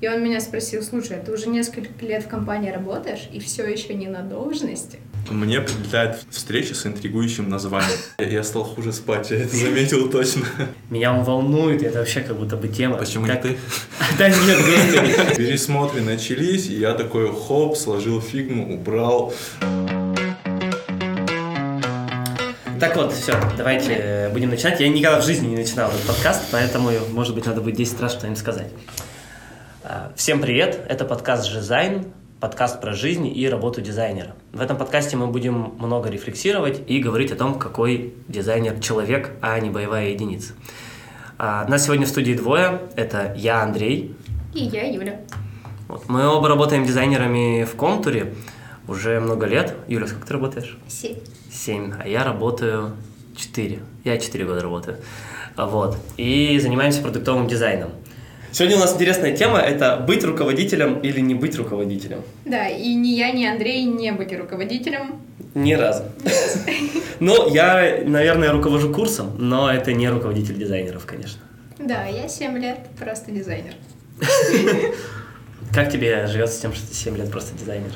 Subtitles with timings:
[0.00, 3.94] И он меня спросил, слушай, ты уже несколько лет в компании работаешь и все еще
[3.94, 5.00] не на должности?
[5.28, 7.98] Мне прилетает встреча с интригующим названием.
[8.18, 10.46] Я стал хуже спать, я это заметил точно.
[10.88, 12.96] Меня он волнует, это вообще как будто бы тема.
[12.96, 13.58] Почему Так- не ты?
[14.18, 15.36] Да нет, господи.
[15.36, 19.34] Пересмотры начались, и я такой хоп, сложил фигму, убрал.
[22.80, 24.78] Так вот, все, давайте э, будем начинать.
[24.78, 28.12] Я никогда в жизни не начинал этот подкаст, поэтому, может быть, надо будет 10 раз
[28.12, 28.68] что-нибудь сказать.
[30.16, 34.34] Всем привет, это подкаст «Жизайн», подкаст про жизнь и работу дизайнера.
[34.52, 39.58] В этом подкасте мы будем много рефлексировать и говорить о том, какой дизайнер человек, а
[39.58, 40.52] не боевая единица.
[41.38, 42.82] А, Нас сегодня в студии двое.
[42.96, 44.14] Это я, Андрей.
[44.52, 45.22] И я Юля.
[45.88, 46.06] Вот.
[46.06, 48.34] Мы оба работаем дизайнерами в Контуре
[48.88, 49.74] уже много лет.
[49.86, 50.76] Юля, сколько ты работаешь?
[50.86, 51.16] Семь.
[51.50, 52.92] Семь, а я работаю
[53.34, 53.78] четыре.
[54.04, 54.98] Я четыре года работаю.
[55.56, 55.96] Вот.
[56.18, 57.90] И занимаемся продуктовым дизайном.
[58.58, 62.24] Сегодня у нас интересная тема– это быть руководителем или не быть руководителем.
[62.44, 65.20] Да, и ни я, ни Андрей не были руководителем.
[65.54, 66.02] Ни разу.
[67.20, 71.40] Ну, я, наверное, руковожу курсом, но это не руководитель дизайнеров, конечно.
[71.78, 73.74] Да, я семь лет просто дизайнер.
[75.72, 77.92] Как тебе живется с тем, что ты 7 лет просто дизайнер?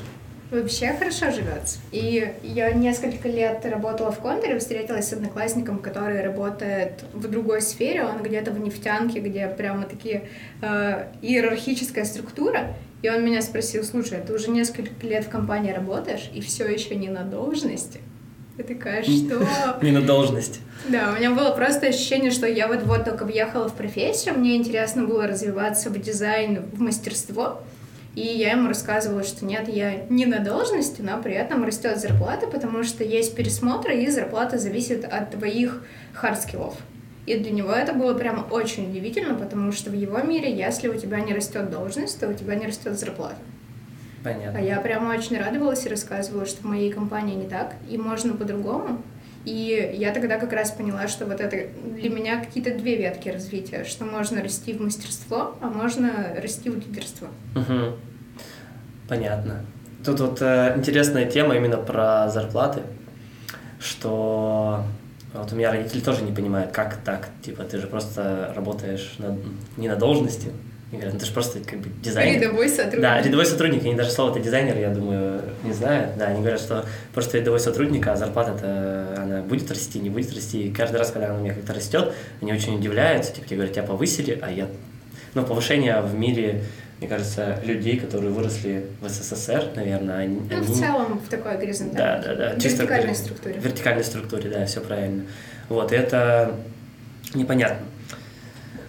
[0.53, 1.79] Вообще хорошо живется.
[1.93, 8.05] И я несколько лет работала в контуре, встретилась с одноклассником, который работает в другой сфере,
[8.05, 10.29] он где-то в нефтянке, где прямо такие
[10.61, 12.75] э, иерархическая структура.
[13.01, 16.97] И он меня спросил, слушай, ты уже несколько лет в компании работаешь и все еще
[16.97, 18.01] не на должности?
[18.59, 19.49] Я такая, что...
[19.83, 20.61] Не на должность.
[20.87, 25.07] Да, у меня было просто ощущение, что я вот-вот только въехала в профессию, мне интересно
[25.07, 27.63] было развиваться в дизайн, в мастерство,
[28.15, 32.47] и я ему рассказывала, что нет, я не на должности, но при этом растет зарплата,
[32.47, 35.83] потому что есть пересмотры, и зарплата зависит от твоих
[36.13, 36.75] хардскиллов.
[37.25, 40.95] И для него это было прям очень удивительно, потому что в его мире, если у
[40.95, 43.37] тебя не растет должность, то у тебя не растет зарплата.
[44.21, 44.59] А Понятно.
[44.59, 49.03] я прямо очень радовалась и рассказывала, что в моей компании не так, и можно по-другому.
[49.45, 53.85] И я тогда как раз поняла, что вот это для меня какие-то две ветки развития,
[53.85, 57.29] что можно расти в мастерство, а можно расти в лидерство.
[57.57, 57.97] Мгм.
[59.13, 59.61] Понятно.
[60.07, 62.81] Тут вот э, интересная тема именно про зарплаты,
[63.79, 64.85] что
[65.35, 69.37] вот у меня родители тоже не понимают, как так, типа ты же просто работаешь на-
[69.77, 70.49] не на должности.
[70.93, 72.41] И говорят, ну ты же просто как бы дизайнер.
[72.41, 73.01] Рядовой сотрудник.
[73.03, 76.17] Да, рядовой сотрудник, они даже слово-то дизайнер, я думаю, не знают.
[76.17, 80.69] Да, они говорят, что просто рядовой сотрудник, а зарплата-то, она будет расти, не будет расти.
[80.69, 83.75] И каждый раз, когда она у меня как-то растет, они очень удивляются, типа, тебе говорят,
[83.75, 84.69] тебя повысили, а я...
[85.35, 86.65] Ну, повышение в мире,
[87.03, 90.37] мне кажется, людей, которые выросли в СССР, наверное, они...
[90.37, 92.61] Ну, в они- целом в такой Да, горизонтальной, да, да.
[92.61, 93.55] чисто вертикальной в- структуре.
[93.59, 95.25] В вертикальной структуре, да, все правильно.
[95.69, 96.55] Вот, и это
[97.35, 97.85] непонятно.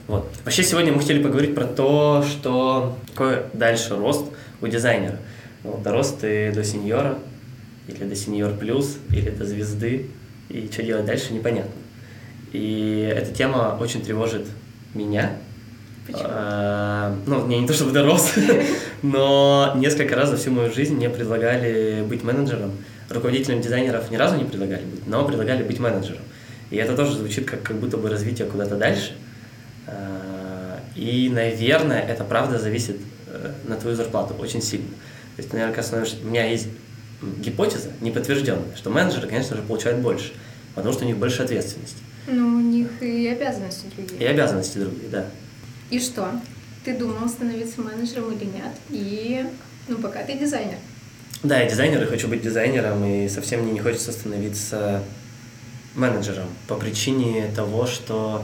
[0.07, 0.31] Вот.
[0.46, 4.25] Вообще сегодня мы хотели поговорить про то, что какой дальше рост
[4.62, 5.18] у дизайнера.
[5.63, 7.18] Вот, дорос ты до сеньора,
[7.88, 10.12] или до сеньор плюс, или до звезды,
[10.50, 11.72] и что делать дальше, непонятно.
[12.52, 14.46] И эта тема очень тревожит
[14.94, 15.31] меня,
[16.06, 16.24] Почему?
[16.25, 18.34] а, ну, не, не то чтобы дорос,
[19.02, 22.72] но несколько раз за всю мою жизнь мне предлагали быть менеджером.
[23.09, 26.22] Руководителем дизайнеров ни разу не предлагали быть, но предлагали быть менеджером.
[26.72, 29.14] И это тоже звучит как, как будто бы развитие куда-то дальше.
[29.88, 32.97] А, И, наверное, это правда зависит
[33.28, 34.88] э, на твою зарплату очень сильно.
[35.35, 36.68] То есть, наверное, становишься- у меня есть
[37.41, 40.34] гипотеза неподтвержденная, что менеджеры, конечно же, получают больше,
[40.75, 41.97] потому что у них больше ответственности.
[42.28, 44.30] Ну, у них и обязанности И другие.
[44.30, 45.25] обязанности другие, да.
[45.90, 46.32] И что?
[46.84, 48.72] Ты думал становиться менеджером или нет?
[48.90, 49.46] И,
[49.88, 50.78] ну, пока ты дизайнер.
[51.44, 55.04] Да, я дизайнер и хочу быть дизайнером, и совсем мне не хочется становиться
[55.96, 58.44] менеджером по причине того, что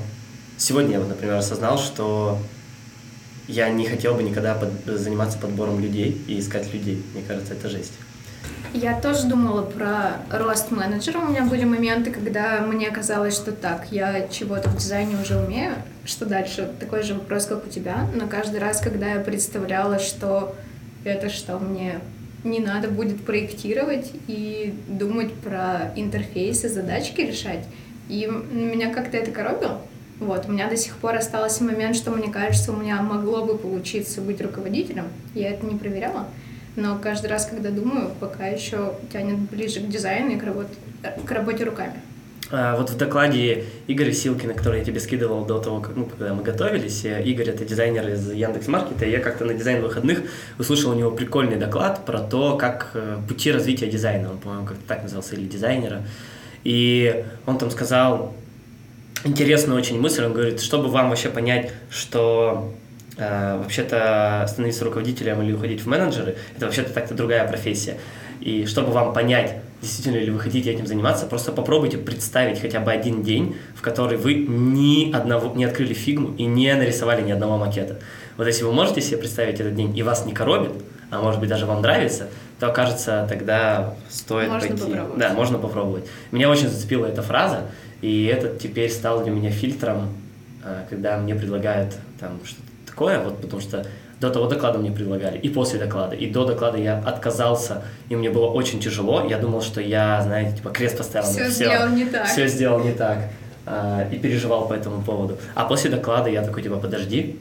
[0.58, 2.38] сегодня я например, осознал, что
[3.48, 7.02] я не хотел бы никогда под- заниматься подбором людей и искать людей.
[7.14, 7.94] Мне кажется, это жесть.
[8.74, 11.18] Я тоже думала про рост менеджера.
[11.18, 15.74] У меня были моменты, когда мне казалось, что так, я чего-то в дизайне уже умею,
[16.06, 16.72] что дальше?
[16.80, 18.08] Такой же вопрос, как у тебя.
[18.14, 20.56] Но каждый раз, когда я представляла, что
[21.04, 22.00] это что мне
[22.44, 27.66] не надо будет проектировать и думать про интерфейсы, задачки решать,
[28.08, 29.82] и меня как-то это коробило.
[30.20, 33.58] Вот, у меня до сих пор остался момент, что мне кажется, у меня могло бы
[33.58, 35.06] получиться быть руководителем.
[35.34, 36.28] Я это не проверяла.
[36.80, 40.74] Но каждый раз, когда думаю, пока еще тянет ближе к дизайну и к работе,
[41.26, 42.02] к работе руками.
[42.52, 46.34] А, Вот в докладе Игоря Силкина, который я тебе скидывал до того, как, ну, когда
[46.34, 50.24] мы готовились, э, Игорь это дизайнер из Яндекс.Маркета, и я как-то на дизайн выходных
[50.58, 54.84] услышал у него прикольный доклад про то, как э, пути развития дизайна, он, по-моему, как-то
[54.88, 56.04] так назывался, или дизайнера,
[56.64, 58.34] и он там сказал
[59.26, 62.74] интересную очень мысль, он говорит, чтобы вам вообще понять, что
[63.20, 67.98] э, вообще-то становиться руководителем или уходить в менеджеры, это вообще-то так-то другая профессия.
[68.40, 72.92] И чтобы вам понять, действительно ли вы хотите этим заниматься, просто попробуйте представить хотя бы
[72.92, 77.58] один день, в который вы ни одного, не открыли фигму и не нарисовали ни одного
[77.58, 78.00] макета.
[78.38, 80.72] Вот если вы можете себе представить этот день и вас не коробит,
[81.12, 82.28] а может быть даже вам нравится,
[82.60, 84.84] то кажется, тогда стоит можно пойти.
[84.84, 85.20] Попробовать.
[85.20, 86.06] Да, можно попробовать.
[86.32, 87.64] Меня очень зацепила эта фраза,
[88.02, 90.10] и это теперь стал для меня фильтром,
[90.64, 92.69] а, когда мне предлагают там что-то
[93.00, 93.86] такое, вот потому что
[94.20, 98.30] до того доклада мне предлагали, и после доклада, и до доклада я отказался, и мне
[98.30, 99.26] было очень тяжело.
[99.30, 101.30] Я думал, что я, знаете, типа крест поставил.
[101.30, 102.28] Все на сделал не так.
[102.28, 103.18] Все сделал не так.
[103.66, 105.38] А, и переживал по этому поводу.
[105.56, 107.40] А после доклада я такой, типа, подожди,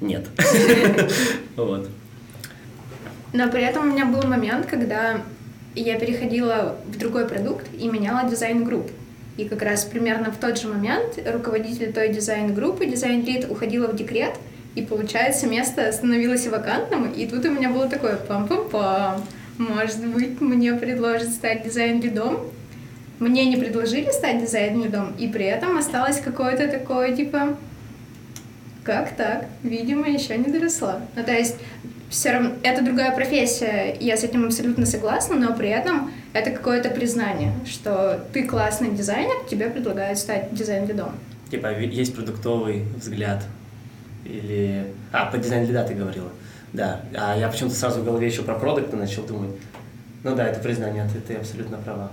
[0.00, 0.26] нет.
[1.56, 1.88] Вот.
[3.32, 5.20] Но при этом у меня был момент, когда
[5.74, 8.90] я переходила в другой продукт и меняла дизайн групп.
[9.36, 14.34] И как раз примерно в тот же момент руководитель той дизайн-группы, дизайн-лид, уходила в декрет,
[14.74, 19.22] и получается место становилось вакантным, и тут у меня было такое пам-пам-пам.
[19.58, 22.38] Может быть, мне предложат стать дизайн-лидом?
[23.18, 27.56] Мне не предложили стать дизайн-лидом, и при этом осталось какое-то такое, типа,
[28.84, 29.46] как так?
[29.64, 31.00] Видимо, еще не доросла.
[31.16, 31.56] Ну, то есть,
[32.08, 36.90] все равно, это другая профессия, я с этим абсолютно согласна, но при этом это какое-то
[36.90, 41.10] признание, что ты классный дизайнер, тебе предлагают стать дизайн-лидом.
[41.50, 43.42] Типа, есть продуктовый взгляд.
[44.24, 44.86] Или...
[45.12, 46.28] А, по дизайн лида ты говорила.
[46.72, 47.00] Да.
[47.14, 49.50] А я почему-то сразу в голове еще про продукты начал думать.
[50.24, 52.10] Ну да, это признание, ты, ты абсолютно права.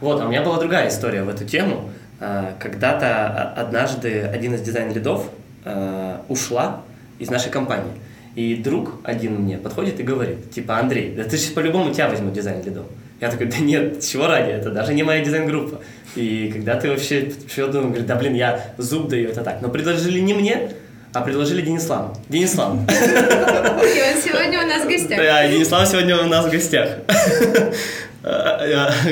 [0.00, 1.90] Вот, а у меня была другая история в эту тему.
[2.20, 5.30] А, когда-то однажды один из дизайн-лидов
[5.64, 6.82] а, ушла
[7.18, 7.92] из нашей компании.
[8.34, 12.34] И друг один мне подходит и говорит, типа, Андрей, да ты же по-любому тебя возьмут
[12.34, 12.84] дизайн-лидом.
[13.18, 15.80] Я такой, да нет, чего ради, это даже не моя дизайн-группа.
[16.16, 19.62] И когда ты вообще, что думаю, говорит, да блин, я зуб даю, это так.
[19.62, 20.72] Но предложили не мне,
[21.16, 22.14] а предложили Денисламу.
[22.28, 22.84] Денислам.
[22.84, 25.18] И он сегодня у нас в гостях.
[25.18, 26.98] Да, Денислам сегодня у нас в гостях.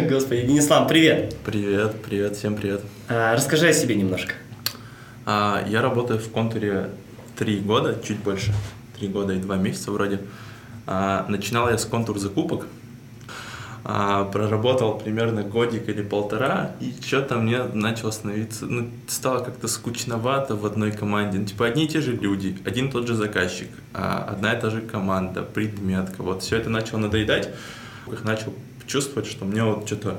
[0.08, 1.34] Господи, Денислам, привет.
[1.46, 2.82] Привет, привет, всем привет.
[3.08, 4.34] А, расскажи о себе немножко.
[5.24, 6.90] А, я работаю в контуре
[7.38, 8.52] три года, чуть больше.
[8.98, 10.20] Три года и два месяца вроде.
[10.86, 12.66] А, начинал я с контур закупок.
[13.86, 20.56] А, проработал примерно годик или полтора, и что-то мне начало становиться, ну, стало как-то скучновато
[20.56, 21.38] в одной команде.
[21.38, 24.60] Ну, типа одни и те же люди, один и тот же заказчик, а, одна и
[24.60, 26.22] та же команда, предметка.
[26.22, 27.50] Вот все это начало надоедать.
[28.08, 28.54] Как начал
[28.86, 30.18] чувствовать, что мне вот что-то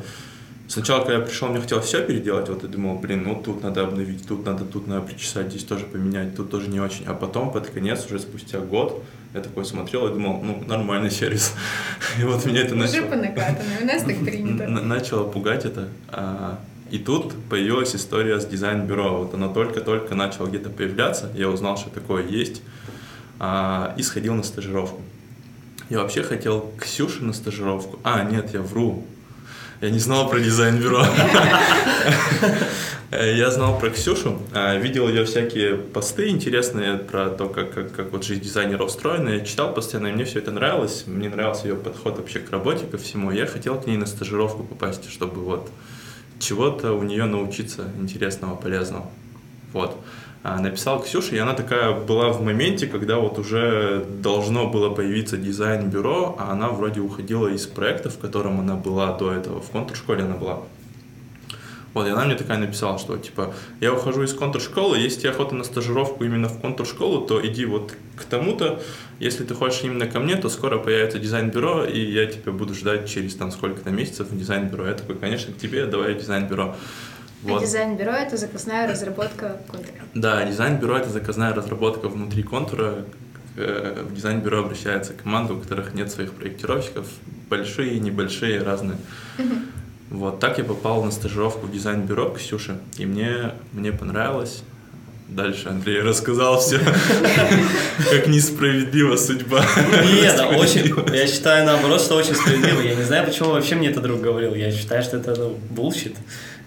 [0.68, 3.83] Сначала, когда я пришел, мне хотелось все переделать, вот я думал, блин, ну тут надо
[3.83, 7.06] обновить, тут надо, тут надо причесать, здесь тоже поменять, тут тоже не очень.
[7.06, 9.03] А потом, под конец, уже спустя год,
[9.35, 11.53] я такой смотрел и думал, ну, нормальный сервис.
[12.19, 13.01] И вот меня это начало...
[13.01, 14.67] Уже по накатанной, у нас так принято.
[14.67, 15.89] Начало пугать это.
[16.07, 16.59] А,
[16.89, 19.17] и тут появилась история с дизайн-бюро.
[19.17, 22.61] Вот она только-только начала где-то появляться, я узнал, что такое есть,
[23.39, 25.01] а, и сходил на стажировку.
[25.89, 27.99] Я вообще хотел Ксюше на стажировку.
[28.03, 29.05] А, нет, я вру.
[29.81, 31.06] Я не знал про дизайн-бюро.
[33.12, 38.12] Я знал про Ксюшу, а, видел ее всякие посты интересные про то, как, как, как
[38.12, 39.30] вот жизнь дизайнера устроена.
[39.30, 41.04] Я читал постоянно, и мне все это нравилось.
[41.06, 43.31] Мне нравился ее подход вообще к работе, ко всему.
[43.31, 45.69] Я хотел к ней на стажировку попасть, чтобы вот
[46.39, 49.10] чего-то у нее научиться интересного, полезного.
[49.71, 49.98] Вот.
[50.47, 55.38] А, написал Ксюше, и она такая была в моменте, когда вот уже должно было появиться
[55.38, 60.21] дизайн-бюро, а она вроде уходила из проекта, в котором она была до этого, в контур-школе
[60.21, 60.59] она была.
[61.95, 65.56] Вот, и она мне такая написала, что, типа, я ухожу из контур-школы, если тебе охота
[65.56, 68.83] на стажировку именно в контур-школу, то иди вот к тому-то,
[69.18, 73.09] если ты хочешь именно ко мне, то скоро появится дизайн-бюро, и я тебя буду ждать
[73.09, 74.85] через там сколько-то месяцев в дизайн-бюро.
[74.85, 76.75] Я такой, конечно, к тебе, давай дизайн-бюро.
[77.45, 77.61] Вот.
[77.61, 79.94] А дизайн-бюро— это заказная разработка Контура?
[80.16, 83.06] Да, дизайн-бюро— это заказная разработка внутри Контура.
[83.56, 87.06] Э, в дизайн-бюро обращается команда, у которых нет своих проектировщиков,
[87.49, 88.97] большие, небольшие, разные.
[90.09, 94.64] Вот так я попал на стажировку в дизайн-бюро к Ксюше, и мне, мне понравилось.
[95.28, 96.80] Дальше Андрей рассказал все,
[98.11, 99.66] как несправедлива судьба.
[100.04, 102.81] Нет, очень, я считаю наоборот, что очень справедливо.
[102.81, 104.54] Я не знаю, почему вообще мне это друг говорил.
[104.54, 106.16] Я считаю, что это ну, bullshit.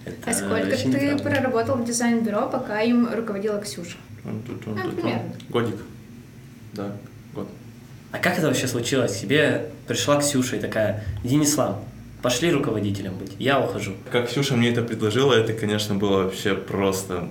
[0.08, 1.22] Это а сколько ты неправда.
[1.22, 3.96] проработал в дизайн-бюро, пока им руководила Ксюша?
[4.24, 5.12] Он тут, он тут, он.
[5.48, 5.76] Годик.
[6.72, 6.92] Да,
[7.34, 7.48] год.
[8.12, 9.20] А как это вообще случилось?
[9.20, 11.84] Тебе пришла Ксюша и такая, Денислам,
[12.22, 13.94] пошли руководителем быть, я ухожу.
[14.10, 17.28] Как Ксюша мне это предложила, это, конечно, было вообще просто...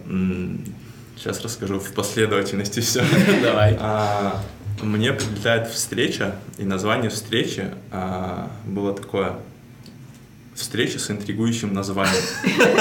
[1.15, 3.03] Сейчас расскажу в последовательности все.
[3.41, 3.75] Давай.
[3.79, 4.39] А,
[4.83, 9.33] мне прилетает встреча, и название встречи а, было такое
[10.57, 12.23] встреча с интригующим названием.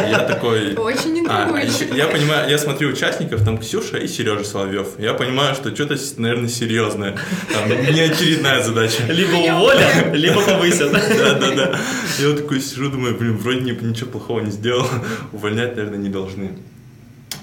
[0.08, 0.74] Я такой...
[0.76, 1.84] Очень А, интригующе.
[1.84, 4.88] еще- я понимаю, я смотрю участников, там Ксюша и Сережа Соловьев.
[4.98, 7.16] Я понимаю, что что-то, наверное, серьезное.
[7.52, 9.02] Там не очередная задача.
[9.08, 10.90] Либо уволят, либо повысят.
[10.92, 11.78] Да, да, да.
[12.18, 14.88] Я вот такой сижу, думаю, блин, вроде ни- ничего плохого не сделал.
[15.32, 16.58] Увольнять, наверное, не должны.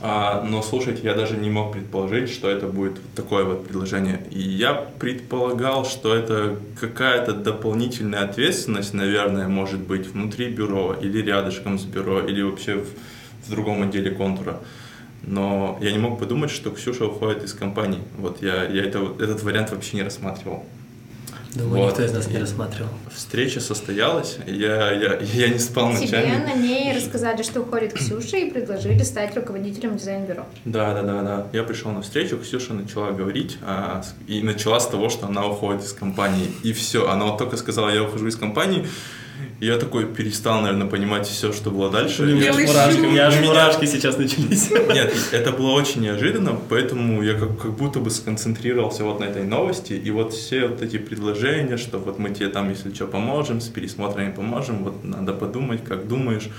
[0.06, 4.22] А, но слушайте, я даже не мог предположить, что это будет вот такое вот предложение.
[4.32, 11.80] И я предполагал, что это какая-то дополнительная ответственность, наверное, может быть внутри бюро или рядышком
[11.80, 12.88] с бюро, или вообще в,
[13.46, 14.60] в другом отделе контура.
[15.26, 18.02] Но я не мог подумать, что Ксюша уходит из компании.
[18.18, 20.66] Вот я, я это, этот вариант вообще не рассматривал.
[21.56, 21.90] Думаю, Вот.
[21.92, 22.90] никто из нас не рассматривал.
[23.14, 26.46] Встреча состоялась, я, я, я не спал Тебе ночами.
[26.46, 30.46] на ней рассказали, что уходит Ксюша, и предложили стать руководителем дизайн-бюро.
[30.66, 31.48] Да, да, да, да.
[31.54, 35.84] Я пришел на встречу, Ксюша начала говорить, а, и начала с того, что она уходит
[35.84, 36.52] из компании.
[36.64, 38.88] И все, она вот только сказала, я ухожу из компании,
[39.60, 42.24] я такой перестал, наверное, понимать все, что было дальше.
[42.26, 44.70] Я- Белый мурашки, у меня аж мурашки сейчас начались.
[44.72, 49.44] Нет, это было очень неожиданно, поэтому я как, как будто бы сконцентрировался вот на этой
[49.44, 53.62] новости, и вот все вот эти предложения, что вот мы тебе там, если что, поможем,
[53.62, 56.50] с пересмотрами поможем, вот надо подумать, как думаешь.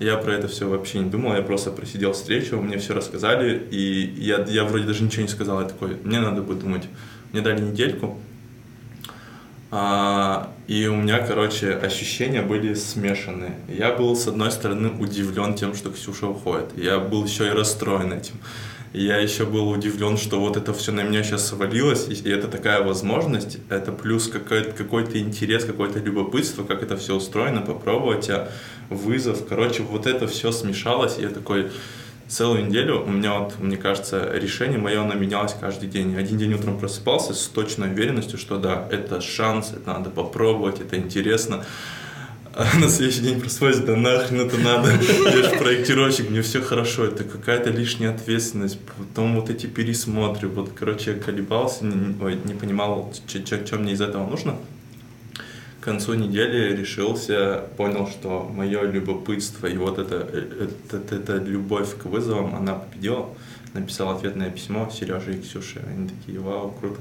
[0.00, 4.12] Я про это все вообще не думал, я просто просидел встречу, мне все рассказали, и
[4.18, 6.82] я, я вроде даже ничего не сказал, я такой, мне надо подумать.
[7.32, 8.18] Мне дали недельку,
[9.76, 13.58] а, и у меня, короче, ощущения были смешанные.
[13.66, 16.78] Я был, с одной стороны, удивлен тем, что Ксюша уходит.
[16.78, 18.34] Я был еще и расстроен этим.
[18.92, 22.84] Я еще был удивлен, что вот это все на меня сейчас свалилось, и это такая
[22.84, 28.52] возможность, это плюс какой-то, какой-то интерес, какое-то любопытство, как это все устроено, попробовать, а
[28.90, 29.44] вызов.
[29.48, 31.72] Короче, вот это все смешалось, и я такой,
[32.28, 36.16] целую неделю у меня вот, мне кажется, решение мое, оно менялось каждый день.
[36.16, 40.96] Один день утром просыпался с точной уверенностью, что да, это шанс, это надо попробовать, это
[40.96, 41.64] интересно.
[42.56, 47.04] А на следующий день просыпаюсь, да нахрен это надо, я же проектировщик, мне все хорошо,
[47.04, 52.54] это какая-то лишняя ответственность, потом вот эти пересмотры, вот, короче, я колебался, не, ой, не
[52.54, 54.56] понимал, что мне из этого нужно.
[55.84, 61.98] К концу недели решился, понял, что мое любопытство и вот это, э, это, это любовь
[61.98, 63.28] к вызовам, она победила.
[63.74, 65.84] Написал ответное письмо Сереже и Ксюше.
[65.86, 66.98] Они такие, вау, круто.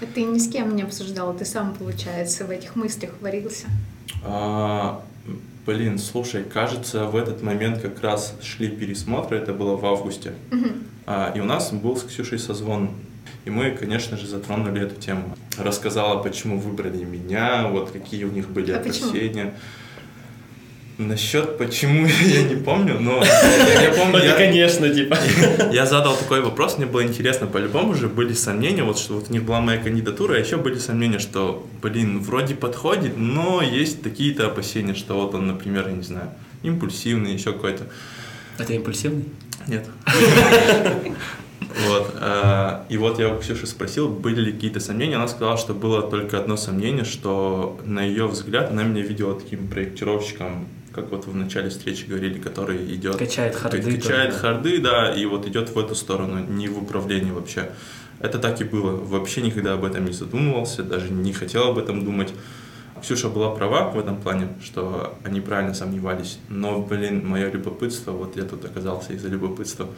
[0.00, 3.68] А ты ни с кем не обсуждал, ты сам, получается, в этих мыслях варился.
[4.24, 5.04] А,
[5.64, 10.32] блин, слушай, кажется, в этот момент как раз шли пересмотры, это было в августе.
[10.50, 10.82] Мгм.
[11.06, 12.90] А, и у нас был с Ксюшей созвон.
[13.44, 15.36] И мы, конечно же, затронули эту тему.
[15.58, 19.10] Рассказала, почему выбрали меня, вот какие у них были А почему?
[19.10, 19.54] опасения.
[20.96, 25.18] Насчет почему я не помню, но я помню, я, конечно, типа.
[25.72, 29.32] я задал такой вопрос, мне было интересно, по-любому же были сомнения, вот что вот у
[29.32, 34.46] них была моя кандидатура, а еще были сомнения, что, блин, вроде подходит, но есть такие-то
[34.46, 36.30] опасения, что вот он, например, я не знаю,
[36.62, 37.88] импульсивный, еще какой-то.
[38.58, 39.24] А ты импульсивный?
[39.66, 39.86] Нет.
[41.86, 42.14] Вот.
[42.20, 45.16] а, И вот я у Ксюши спросил, были ли какие-то сомнения.
[45.16, 49.68] Она сказала, что было только одно сомнение, что на ее взгляд она меня видела таким
[49.68, 53.16] проектировщиком, как вот в начале встречи говорили, который идет...
[53.16, 54.38] Качает харды Качает только.
[54.38, 57.70] харды, да, и вот идет в эту сторону, не в управлении вообще.
[58.20, 58.92] Это так и было.
[58.92, 62.32] Вообще никогда об этом не задумывался, даже не хотел об этом думать.
[63.04, 66.38] Ксюша была права в этом плане, что они правильно сомневались.
[66.48, 69.88] Но, блин, мое любопытство, вот я тут оказался из-за любопытства.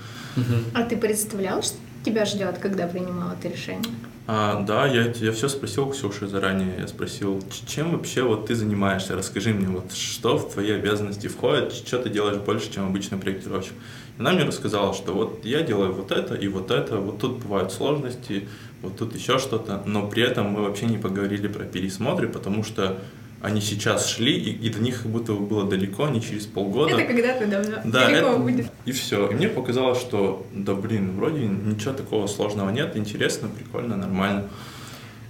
[0.75, 3.95] А ты представлял, что тебя ждет, когда принимал это решение?
[4.27, 6.81] А, да, я, я все спросил Ксюши заранее.
[6.81, 9.15] Я спросил, «Ч- чем вообще вот ты занимаешься?
[9.15, 13.75] Расскажи мне, вот что в твои обязанности входит, что ты делаешь больше, чем обычный проектировщик.
[14.19, 17.73] Она мне рассказала, что вот я делаю вот это и вот это, вот тут бывают
[17.73, 18.49] сложности,
[18.83, 22.99] вот тут еще что-то, но при этом мы вообще не поговорили про пересмотры, потому что
[23.43, 26.95] они сейчас шли, и, и до них как будто бы было далеко, не через полгода.
[26.97, 27.77] Это когда-то давно.
[27.85, 28.67] Да, Далеко это- будет.
[28.87, 29.29] И все.
[29.29, 34.49] И мне показалось, что да блин, вроде ничего такого сложного нет, интересно, прикольно, нормально.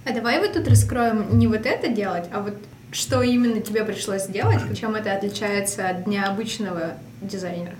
[0.05, 2.53] А давай вот тут раскроем не вот это делать, а вот
[2.93, 7.75] что именно тебе пришлось сделать, чем это отличается от дня обычного дизайнера.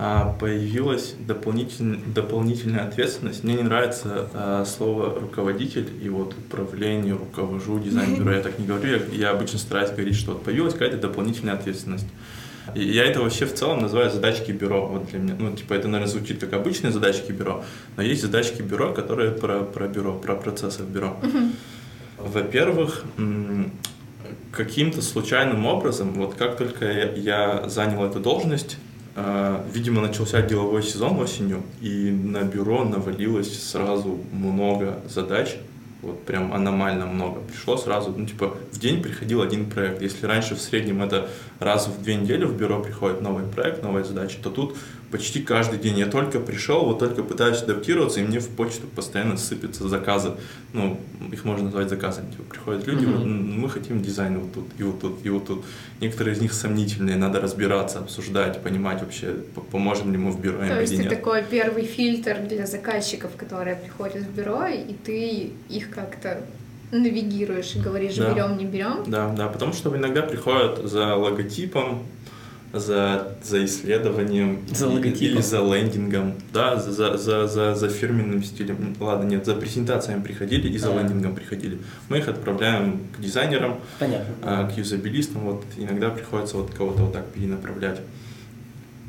[0.00, 3.42] А появилась дополнитель- дополнительная ответственность.
[3.42, 8.30] Мне не нравится а, слово руководитель и вот управление, руковожу, дизайн-бюро.
[8.36, 8.88] Я так не говорю.
[8.88, 12.06] Я, я обычно стараюсь говорить, что вот появилась какая-то дополнительная ответственность.
[12.76, 14.86] И я это вообще в целом называю задачки бюро.
[14.86, 17.64] Вот для меня, ну, типа, это, наверное, звучит как обычные задачки бюро,
[17.96, 21.16] но есть задачки бюро, которые про, про бюро, про процессы в бюро.
[22.18, 23.04] Во-первых,
[24.52, 28.87] каким-то случайным образом, вот как только я, я занял эту должность, э,
[29.72, 35.56] видимо, начался деловой сезон осенью, и на бюро навалилось сразу много задач,
[36.02, 37.40] вот прям аномально много.
[37.40, 40.00] Пришло сразу, ну, типа, в день приходил один проект.
[40.00, 44.04] Если раньше в среднем это раз в две недели в бюро приходит новый проект, новая
[44.04, 44.76] задача, то тут
[45.10, 45.98] почти каждый день.
[45.98, 50.32] Я только пришел, вот только пытаюсь адаптироваться, и мне в почту постоянно сыпятся заказы.
[50.72, 51.00] Ну,
[51.32, 52.30] их можно назвать заказами.
[52.30, 53.16] Типа, приходят люди, mm-hmm.
[53.16, 55.64] вот, мы хотим дизайн вот тут, и вот тут, и вот тут.
[56.00, 59.36] Некоторые из них сомнительные, надо разбираться, обсуждать, понимать вообще,
[59.72, 64.22] поможем ли мы в бюро То есть ты такой первый фильтр для заказчиков, которые приходят
[64.22, 66.42] в бюро, и ты их как-то
[66.90, 68.32] навигируешь и говоришь, да.
[68.32, 69.04] берем, не берем.
[69.06, 72.06] Да, да, потому что иногда приходят за логотипом,
[72.72, 79.28] за, за исследованием за или за лендингом, да, за, за, за, за фирменным стилем, ладно,
[79.28, 80.96] нет, за презентациями приходили и за а.
[80.96, 81.78] лендингом приходили.
[82.08, 84.34] Мы их отправляем к дизайнерам, Понятно.
[84.42, 88.00] А, к юзабилистам, вот иногда приходится вот кого-то вот так перенаправлять.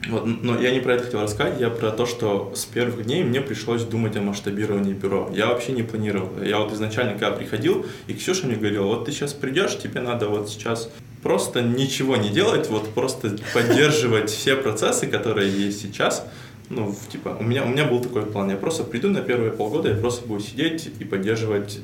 [0.08, 3.24] Вот, но я не про это хотел рассказать, я про то, что с первых дней
[3.24, 5.29] мне пришлось думать о масштабировании бюро.
[5.36, 6.41] Я вообще не планировал.
[6.41, 10.29] Я вот изначально, когда приходил, и Ксюша мне говорила, вот ты сейчас придешь, тебе надо
[10.29, 10.89] вот сейчас
[11.22, 16.25] просто ничего не делать, вот просто поддерживать все процессы, которые есть сейчас.
[16.70, 18.51] Ну, типа, у меня, у меня был такой план.
[18.51, 21.79] Я просто приду на первые полгода, я просто буду сидеть и поддерживать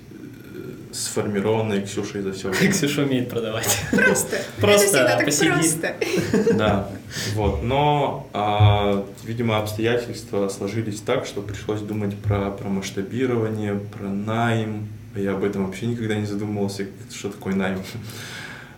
[0.96, 2.72] сформированные Ксюшей за все время.
[2.72, 3.80] Ксюша умеет продавать.
[3.92, 4.38] Просто.
[4.62, 5.96] Просто Это так просто.
[6.56, 6.90] Да,
[7.34, 7.64] вот.
[7.64, 14.88] Но, а, видимо, обстоятельства сложились так, что пришлось думать про, про масштабирование, про найм.
[15.16, 17.82] Я об этом вообще никогда не задумывался, что такое найм.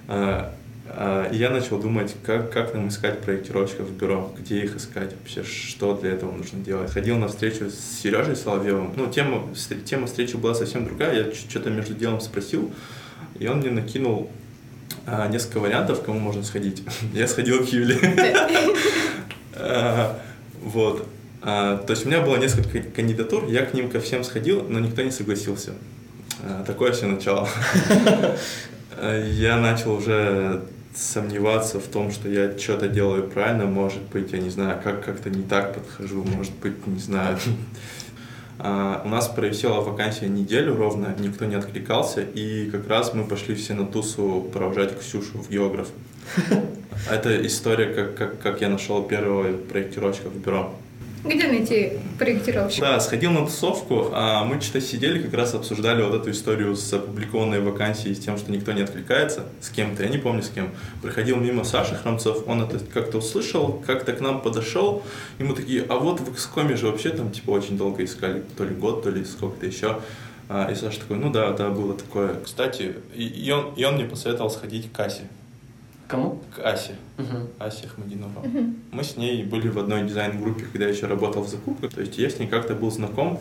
[0.89, 4.75] А, а, и я начал думать, как, как нам искать проектировщиков в бюро, где их
[4.75, 6.91] искать вообще, что для этого нужно делать.
[6.91, 8.93] Ходил на встречу с Сережей Соловьевым.
[8.95, 9.47] Ну, тема,
[9.85, 11.25] тема встречи была совсем другая.
[11.25, 12.71] Я что-то между делом спросил,
[13.37, 14.31] и он мне накинул
[15.05, 16.83] а, несколько вариантов, кому можно сходить.
[17.13, 17.97] Я сходил к Юле.
[20.61, 21.07] Вот.
[21.41, 25.01] То есть у меня было несколько кандидатур, я к ним ко всем сходил, но никто
[25.01, 25.73] не согласился.
[26.65, 27.47] Такое все начало.
[29.01, 30.65] я начал уже
[30.97, 35.29] сомневаться в том, что я что-то делаю правильно, может быть, я не знаю, как как-то
[35.29, 37.37] не так подхожу, может быть, не знаю.
[38.59, 43.53] А, у нас провисела вакансия неделю ровно, никто не откликался, и как раз мы пошли
[43.53, 45.89] все на тусу провожать Ксюшу в географ.
[47.11, 50.73] Это история, как, как, как я нашел первого проектировщика в бюро.
[51.27, 52.85] Где найти проектировщика?
[52.85, 56.93] Да, сходил на тусовку, а мы что-то сидели, как раз обсуждали вот эту историю с
[56.93, 60.69] опубликованной вакансией, с тем, что никто не откликается, с кем-то, я не помню с кем.
[61.01, 65.03] Проходил мимо Саши Храмцов, он это как-то услышал, как-то к нам подошел,
[65.37, 68.63] и мы такие, а вот в Xcom же вообще там типа очень долго искали, то
[68.63, 69.99] ли год, то ли сколько-то еще.
[70.49, 72.39] А, и Саша такой, ну да, да, было такое.
[72.39, 75.23] Кстати, и, и, он, и он мне посоветовал сходить к кассе.
[76.07, 76.41] Кому?
[76.55, 76.95] К Асе.
[77.17, 77.49] Угу.
[77.59, 78.39] Асе Ахмадинова.
[78.39, 78.73] Угу.
[78.91, 81.93] Мы с ней были в одной дизайн-группе, когда я еще работал в закупках.
[81.93, 83.39] То есть я с ней как-то был знаком.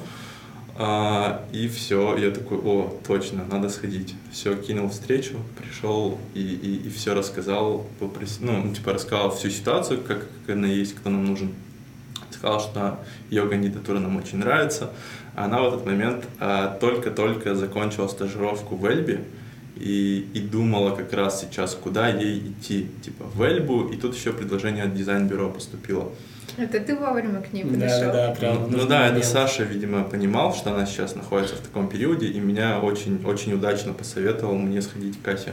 [0.79, 4.15] А, и все, я такой, о, точно, надо сходить.
[4.31, 10.03] Все, кинул встречу, пришел и, и, и все рассказал, попросил, ну, типа рассказал всю ситуацию,
[10.03, 11.55] как, как она есть, кто нам нужен.
[12.31, 12.99] Сказал, что
[13.31, 14.91] ее кандидатура нам очень нравится.
[15.35, 19.25] Она в этот момент а, только-только закончила стажировку в Эльбе,
[19.77, 24.33] и, и думала как раз сейчас, куда ей идти, типа в Эльбу, и тут еще
[24.33, 26.11] предложение от дизайн-бюро поступило.
[26.57, 28.13] Это ты вовремя к ней подошел?
[28.13, 28.71] Да, да, прям.
[28.71, 32.41] Ну, ну да, это Саша, видимо, понимал, что она сейчас находится в таком периоде, и
[32.41, 35.53] меня очень, очень удачно посоветовал мне сходить к кассе.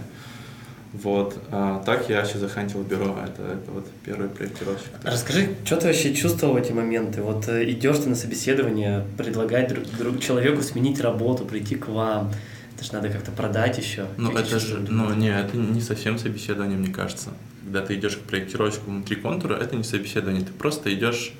[0.93, 1.35] Вот.
[1.51, 3.17] А, так я вообще захантил бюро.
[3.21, 4.91] Это, это вот первый проектировщик.
[5.03, 7.21] Расскажи, что ты вообще чувствовал в эти моменты?
[7.21, 12.31] Вот э, идешь ты на собеседование, предлагать друг, друг, человеку сменить работу, прийти к вам.
[12.75, 14.07] Это же надо как-то продать еще.
[14.17, 17.29] Ну, это же, ну, не, это не совсем собеседование, мне кажется.
[17.63, 20.43] Когда ты идешь к проектировщику внутри контура, это не собеседование.
[20.43, 21.33] Ты просто идешь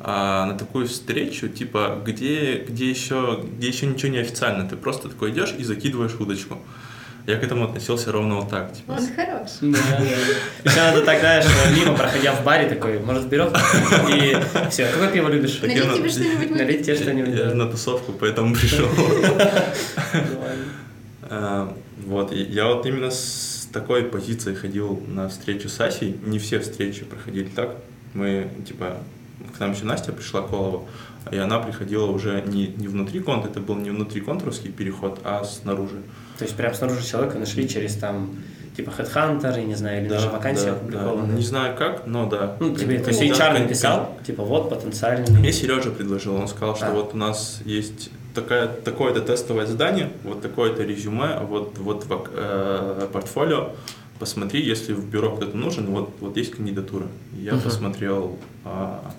[0.00, 4.68] а, на такую встречу, типа, где, где, еще, где еще ничего не официально.
[4.68, 6.58] Ты просто такой идешь и закидываешь удочку.
[7.26, 8.72] Я к этому относился ровно вот так.
[8.72, 8.92] Типа.
[8.92, 9.50] Он хорош.
[9.60, 10.70] Да, да.
[10.70, 11.44] Еще надо так, знаешь,
[11.76, 13.52] мимо проходя в баре такой, может, берем?
[14.08, 14.36] И
[14.70, 15.60] все, какое пиво любишь?
[15.62, 16.50] Налить тебе что-нибудь?
[16.50, 17.34] Налить тебе что-нибудь.
[17.34, 18.88] Я на тусовку, поэтому пришел.
[21.34, 26.18] А, вот, я вот именно с такой позиции ходил на встречу с Асей.
[26.26, 27.76] Не все встречи проходили так.
[28.12, 28.98] Мы, типа,
[29.56, 30.82] к нам еще Настя пришла Колова,
[31.30, 35.44] и она приходила уже не, не внутри конта, это был не внутри контуровский переход, а
[35.44, 36.02] снаружи.
[36.38, 38.36] То есть прям снаружи человека нашли через там
[38.76, 41.26] типа Headhunter, я не знаю, или да, даже вакансия да, опубликована.
[41.26, 41.34] Да.
[41.34, 42.56] Не знаю как, но да.
[42.58, 45.30] Ну, тебе, то есть HR написал, типа вот потенциальный.
[45.30, 46.92] Мне Сережа предложил, он сказал, что а.
[46.92, 53.72] вот у нас есть такая, такое-то тестовое задание, вот такое-то резюме, вот, вот э, портфолио,
[54.18, 57.06] посмотри, если в бюро кто-то нужен, вот, вот есть кандидатура.
[57.34, 57.60] Я uh-huh.
[57.60, 59.12] посмотрел, а,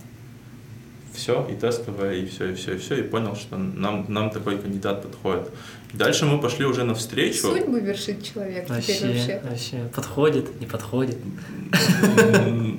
[1.13, 4.57] все, и тестовое, и все, и все, и все, и понял, что нам, нам такой
[4.57, 5.49] кандидат подходит.
[5.93, 7.41] Дальше мы пошли уже навстречу.
[7.41, 9.41] Судьбу вершит человек вообще, теперь вообще.
[9.43, 11.17] Вообще, подходит, не подходит.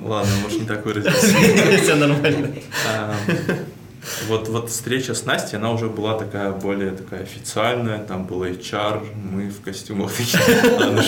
[0.03, 1.27] Ладно, может, не так выразиться.
[1.81, 2.53] Все нормально.
[2.87, 3.15] А,
[4.27, 9.03] вот, вот встреча с Настей, она уже была такая более такая официальная, там был HR,
[9.15, 10.43] мы в костюмах такие,
[10.79, 11.01] ну,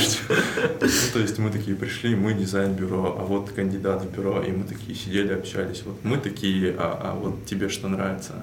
[1.14, 4.98] то есть мы такие пришли, мы дизайн-бюро, а вот кандидат в бюро, и мы такие
[4.98, 8.34] сидели, общались, вот мы такие, а, а вот тебе что нравится?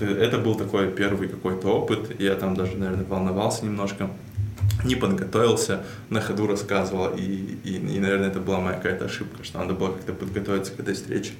[0.00, 4.10] Это был такой первый какой-то опыт, я там даже, наверное, волновался немножко,
[4.84, 7.22] не подготовился, на ходу рассказывал, и,
[7.64, 10.94] и, и наверное, это была моя какая-то ошибка, что надо было как-то подготовиться к этой
[10.94, 11.32] встрече.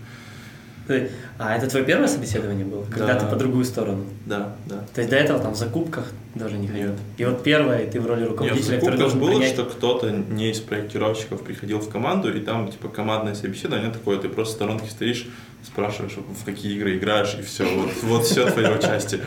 [1.39, 2.85] А это твое первое собеседование было?
[2.85, 3.21] Когда да.
[3.21, 4.05] ты по другую сторону?
[4.25, 4.85] Да, да.
[4.95, 6.91] То есть до этого там в закупках даже не ходил?
[6.91, 6.99] Нет.
[7.17, 9.53] И вот первое, ты в роли руководителя, Нет, в который должен было, принять...
[9.53, 14.29] что кто-то не из проектировщиков приходил в команду, и там типа командное собеседование такое, ты
[14.29, 15.27] просто в сторонке стоишь,
[15.65, 19.21] спрашиваешь, в какие игры играешь, и все, вот, вот все твое участие.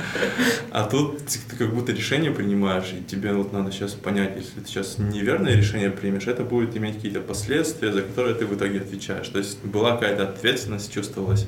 [0.71, 4.67] А тут ты как будто решение принимаешь, и тебе вот надо сейчас понять, если ты
[4.67, 9.27] сейчас неверное решение примешь, это будет иметь какие-то последствия, за которые ты в итоге отвечаешь.
[9.27, 11.45] То есть была какая-то ответственность, чувствовалась.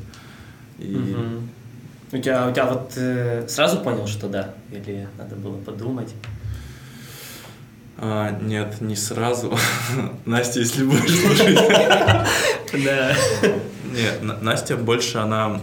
[0.78, 0.96] И...
[0.96, 2.18] Угу.
[2.18, 4.54] У тебя, у тебя вот э, сразу понял, что да?
[4.70, 6.14] Или надо было подумать?
[7.98, 9.58] А, нет, не сразу.
[10.26, 11.58] Настя, если будешь слушать.
[12.86, 13.14] Да.
[13.92, 15.60] Нет, Настя больше, она,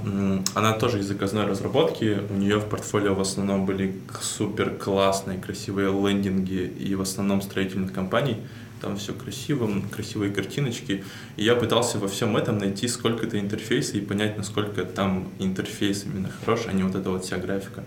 [0.55, 2.19] она тоже из заказной разработки.
[2.31, 7.93] У нее в портфолио в основном были супер классные, красивые лендинги и в основном строительных
[7.93, 8.37] компаний.
[8.81, 11.05] Там все красиво, красивые картиночки.
[11.37, 16.31] И я пытался во всем этом найти сколько-то интерфейса и понять, насколько там интерфейс именно
[16.45, 17.85] хороший, а не вот эта вот вся графика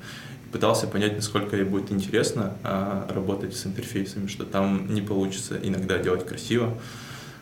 [0.51, 5.97] пытался понять, насколько ей будет интересно а, работать с интерфейсами, что там не получится иногда
[5.97, 6.77] делать красиво.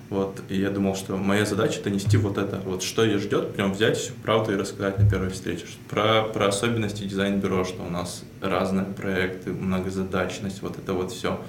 [0.09, 3.53] Вот, и я думал, что моя задача это нести вот это, вот что ее ждет,
[3.53, 5.65] прям взять всю правду и рассказать на первой встрече.
[5.87, 11.39] Про, про особенности дизайн-бюро, что у нас разные проекты, многозадачность, вот это вот все.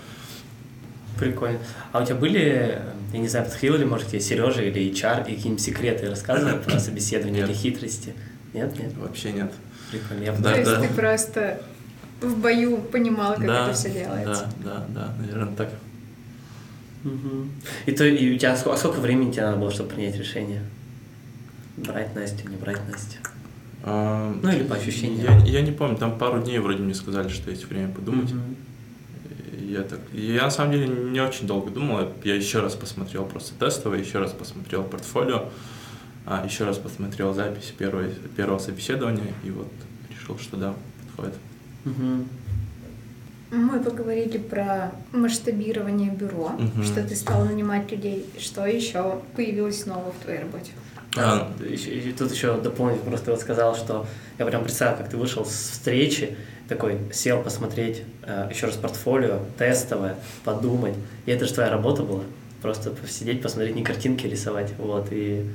[1.19, 1.59] Прикольно.
[1.93, 2.83] А у тебя были,
[3.15, 6.79] я не знаю, подходил ли, может, тебе Сережа или HR, и какие-нибудь секреты рассказывали про
[6.79, 8.15] собеседование или хитрости?
[8.53, 8.93] Нет, нет?
[8.99, 9.53] Вообще нет.
[9.91, 10.23] Прикольно.
[10.23, 10.81] Я да, То есть да.
[10.81, 11.63] ты просто
[12.21, 14.51] в бою понимал, как да, это все делается.
[14.63, 15.71] Да, да, да, наверное, так.
[17.05, 17.47] Угу.
[17.87, 20.63] И, то, и у тебя сколько, сколько времени тебе надо было, чтобы принять решение?
[21.77, 23.19] Брать Настю, не брать Настю?
[23.83, 25.45] А, ну или по ощущениям.
[25.45, 28.31] Я, я не помню, там пару дней вроде мне сказали, что есть время подумать.
[28.31, 28.41] Угу.
[29.69, 33.55] Я так, я на самом деле не очень долго думал, я еще раз посмотрел просто
[33.59, 35.49] тестово, еще раз посмотрел портфолио,
[36.27, 39.69] а еще раз посмотрел запись первого, первого собеседования и вот
[40.11, 40.75] решил, что да,
[41.07, 41.39] подходит.
[41.85, 42.25] Угу.
[43.51, 46.83] Мы поговорили про масштабирование бюро, угу.
[46.85, 48.27] что ты стал нанимать людей.
[48.39, 50.71] Что еще появилось нового в твоей работе?
[51.17, 54.07] А, еще, тут еще дополнить, просто вот сказал, что
[54.39, 56.37] я прям представил, как ты вышел с встречи,
[56.69, 60.95] такой сел посмотреть э, еще раз портфолио, тестовое, подумать.
[61.27, 62.23] И это же твоя работа была.
[62.63, 64.73] Просто посидеть, посмотреть, не картинки рисовать.
[64.79, 65.51] Вот, и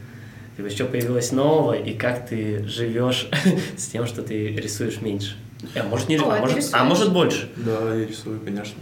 [0.57, 3.29] типа, что появилось нового, и как ты живешь
[3.77, 5.37] с тем, что ты рисуешь меньше.
[5.75, 7.49] А может, не, О, а, может, а может больше?
[7.55, 8.75] Да, я рисую, конечно.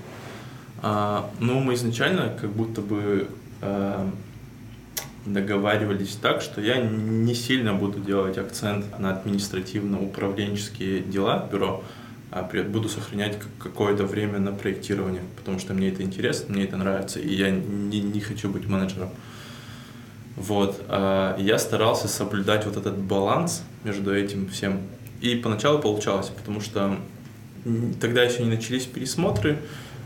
[0.81, 3.27] А, ну, мы изначально как будто бы
[3.61, 4.09] а,
[5.25, 11.83] договаривались так, что я не сильно буду делать акцент на административно-управленческие дела бюро,
[12.31, 17.19] а буду сохранять какое-то время на проектирование, потому что мне это интересно, мне это нравится,
[17.19, 19.09] и я не, не хочу быть менеджером.
[20.35, 20.81] Вот.
[20.87, 24.81] А я старался соблюдать вот этот баланс между этим всем.
[25.23, 26.97] И поначалу получалось, потому что
[28.01, 29.57] тогда еще не начались пересмотры,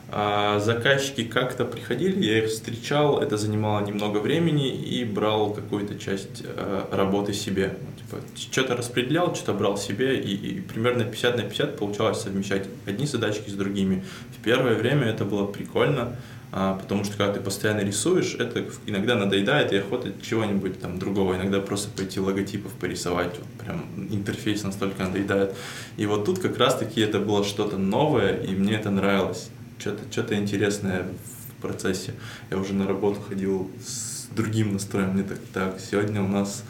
[0.09, 6.43] а заказчики как-то приходили, я их встречал, это занимало немного времени и брал какую-то часть
[6.45, 7.73] э, работы себе.
[7.81, 12.67] Ну, типа, что-то распределял, что-то брал себе, и, и примерно 50 на 50 получалось совмещать
[12.85, 14.05] одни задачки с другими.
[14.39, 16.15] В первое время это было прикольно,
[16.51, 21.59] потому что когда ты постоянно рисуешь, это иногда надоедает и охота чего-нибудь там другого, иногда
[21.59, 25.55] просто пойти логотипов порисовать, вот прям интерфейс настолько надоедает.
[25.97, 30.35] И вот тут как раз-таки это было что-то новое, и мне это нравилось, что-то что
[30.35, 32.13] интересное в процессе.
[32.49, 36.63] Я уже на работу ходил с другим настроем, мне так, так, сегодня у нас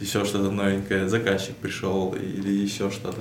[0.00, 3.20] еще что-то новенькое, заказчик пришел или еще что-то.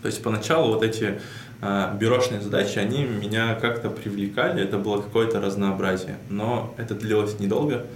[0.00, 1.20] То есть поначалу вот эти а,
[1.62, 7.86] бюрошные задачи, они меня как-то привлекали, это было какое-то разнообразие, но это длилось недолго,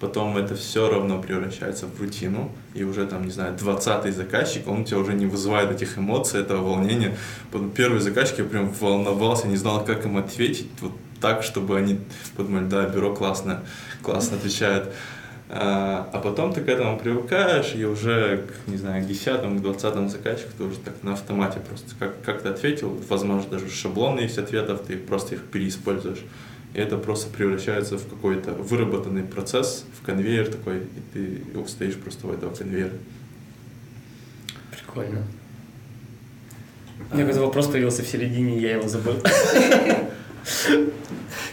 [0.00, 4.80] потом это все равно превращается в рутину, и уже там, не знаю, 20-й заказчик, он
[4.80, 7.16] у тебя уже не вызывает этих эмоций, этого волнения.
[7.76, 12.00] Первый заказчик, я прям волновался, не знал, как им ответить, вот так, чтобы они
[12.36, 13.62] подумали, да, бюро классно,
[14.02, 14.92] классно отвечает.
[15.50, 19.60] А, а потом ты к этому привыкаешь, и уже, к, не знаю, к 10 к
[19.60, 24.20] 20 заказчику ты уже так на автомате просто как, как ты ответил, возможно, даже шаблоны
[24.20, 26.24] есть ответов, ты просто их переиспользуешь.
[26.72, 32.26] И это просто превращается в какой-то выработанный процесс, в конвейер такой, и ты устоишь просто
[32.26, 32.92] в этого конвейера.
[34.70, 35.24] Прикольно.
[37.10, 39.16] У меня какой-то вопрос появился в середине, я его забыл.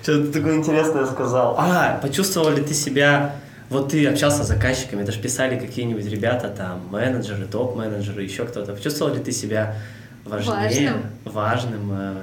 [0.02, 1.56] Что-то такое интересное сказал.
[1.60, 3.36] А, почувствовал ли ты себя
[3.72, 8.74] вот ты общался с заказчиками, это же писали какие-нибудь ребята, там, менеджеры, топ-менеджеры, еще кто-то.
[8.74, 9.78] Почувствовал ли ты себя
[10.26, 12.22] важнее, важным, важным э,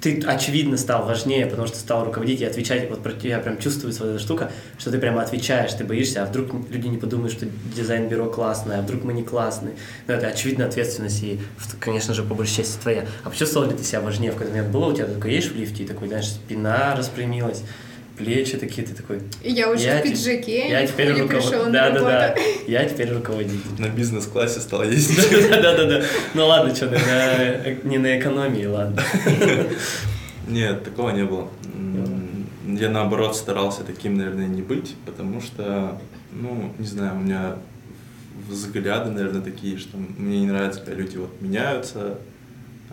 [0.00, 4.02] ты, очевидно, стал важнее, потому что стал руководить и отвечать, вот про тебя прям чувствуется
[4.02, 7.46] вот эта штука, что ты прямо отвечаешь, ты боишься, а вдруг люди не подумают, что
[7.74, 9.74] дизайн-бюро классное, а вдруг мы не классные.
[10.06, 11.40] Ну, это очевидно ответственность и,
[11.78, 13.06] конечно же, по большей части твоя.
[13.24, 14.72] А почувствовал ли ты себя важнее в какой-то момент?
[14.72, 17.62] Было у тебя такое, едешь в лифте, и такой, знаешь, спина распрямилась,
[18.20, 19.20] плечи такие, ты такой...
[19.42, 21.72] Я уже я в пиджаке, я теперь руководитель.
[21.72, 22.34] Да, да, да,
[22.66, 23.58] я теперь руководитель.
[23.78, 25.50] На бизнес-классе стал ездить.
[25.50, 26.02] Да, да, да, да.
[26.34, 26.86] Ну ладно, что,
[27.84, 29.02] не на экономии, ладно.
[30.48, 31.48] Нет, такого не было.
[32.66, 35.98] Я наоборот старался таким, наверное, не быть, потому что,
[36.30, 37.56] ну, не знаю, у меня
[38.48, 42.18] взгляды, наверное, такие, что мне не нравится, когда люди вот меняются.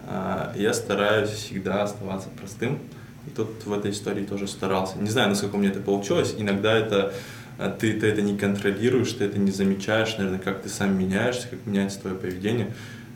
[0.10, 2.80] А я стараюсь всегда оставаться простым.
[3.28, 4.98] И тут в этой истории тоже старался.
[4.98, 6.34] Не знаю, насколько у меня это получилось.
[6.38, 7.14] Иногда это
[7.58, 11.48] а, ты, ты это не контролируешь, ты это не замечаешь, наверное, как ты сам меняешься,
[11.50, 12.74] как меняется твое поведение.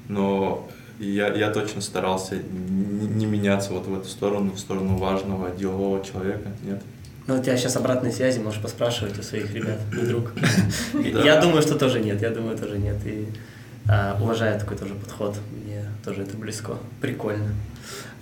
[0.07, 0.69] Но
[0.99, 6.03] я, я точно старался не, не меняться вот в эту сторону, в сторону важного, делового
[6.03, 6.51] человека.
[6.63, 6.81] Нет.
[7.27, 10.33] Ну, у тебя сейчас обратной связи, можешь поспрашивать у своих ребят, вдруг.
[11.23, 12.97] Я думаю, что тоже нет, я думаю, тоже нет.
[13.05, 13.27] И
[13.87, 16.77] а, уважаю такой тоже подход, мне тоже это близко.
[16.99, 17.53] Прикольно.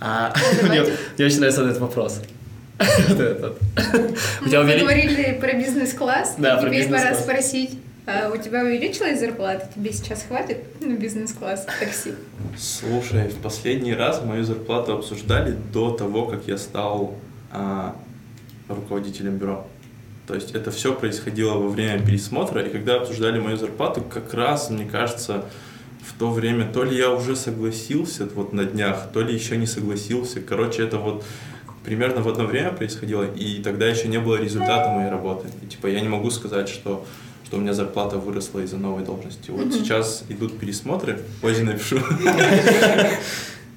[0.00, 0.32] А,
[0.62, 0.82] мне,
[1.16, 2.20] мне очень нравится этот вопрос.
[3.10, 9.68] Мы говорили про бизнес-класс, да, теперь пора спросить, а у тебя увеличилась зарплата?
[9.74, 12.14] Тебе сейчас хватит на бизнес-класс такси?
[12.58, 17.14] Слушай, в последний раз мою зарплату обсуждали до того, как я стал
[17.52, 17.94] а,
[18.68, 19.66] руководителем бюро.
[20.26, 24.70] То есть это все происходило во время пересмотра, и когда обсуждали мою зарплату, как раз,
[24.70, 25.44] мне кажется,
[26.02, 29.66] в то время то ли я уже согласился вот на днях, то ли еще не
[29.66, 30.40] согласился.
[30.40, 31.24] Короче, это вот
[31.84, 35.48] примерно в одно время происходило, и тогда еще не было результата моей работы.
[35.62, 37.04] И типа я не могу сказать, что
[37.50, 39.50] что у меня зарплата выросла из-за новой должности.
[39.50, 39.72] Вот mm-hmm.
[39.72, 41.98] сейчас идут пересмотры, позже напишу.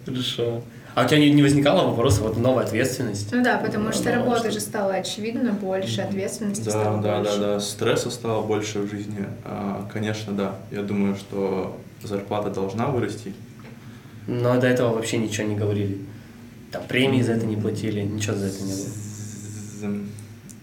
[0.06, 0.62] Хорошо.
[0.94, 3.32] А у тебя не, не возникало вопроса вот новая ответственность?
[3.32, 7.32] Ну да, потому что работа же стала очевидно больше, ответственности да, стало да, больше.
[7.34, 9.26] Да, да, да, стресса стало больше в жизни.
[9.44, 10.56] А, конечно, да.
[10.70, 11.76] Я думаю, что
[12.08, 13.34] зарплата должна вырасти.
[14.28, 16.00] Но до этого вообще ничего не говорили.
[16.72, 20.04] Там премии за это не платили, ничего за это не было.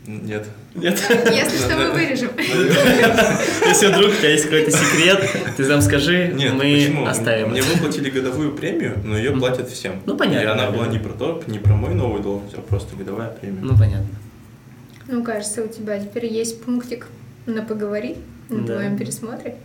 [0.06, 0.46] Нет.
[0.74, 0.98] Нет?
[1.30, 2.30] Если что, мы вырежем.
[2.38, 7.06] Если вдруг у тебя есть какой-то секрет, ты нам скажи, Нет, мы почему?
[7.06, 7.50] оставим.
[7.50, 10.00] Мне выплатили годовую премию, но ее платят всем.
[10.06, 10.42] Ну, понятно.
[10.42, 13.60] И она была не про то, не про мой новый должность, а просто годовая премия.
[13.60, 14.08] Ну, понятно.
[15.06, 17.06] Ну, кажется, у тебя теперь есть пунктик
[17.46, 19.56] на поговорить на твоем пересмотре.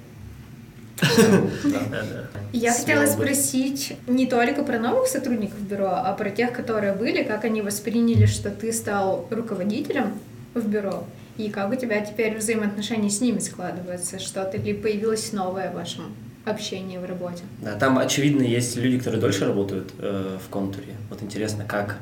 [2.54, 7.44] Я хотела спросить не только про новых сотрудников бюро, а про тех, которые были, как
[7.44, 10.14] они восприняли, что ты стал руководителем
[10.54, 11.04] в бюро,
[11.38, 16.16] и как у тебя теперь взаимоотношения с ними складываются, что-то ли появилось новое в вашем
[16.46, 17.44] общении в работе?
[17.62, 20.96] Да, там, очевидно, есть люди, которые дольше работают э, в контуре.
[21.10, 21.98] Вот интересно, как?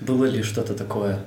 [0.00, 1.20] Было ли что-то такое?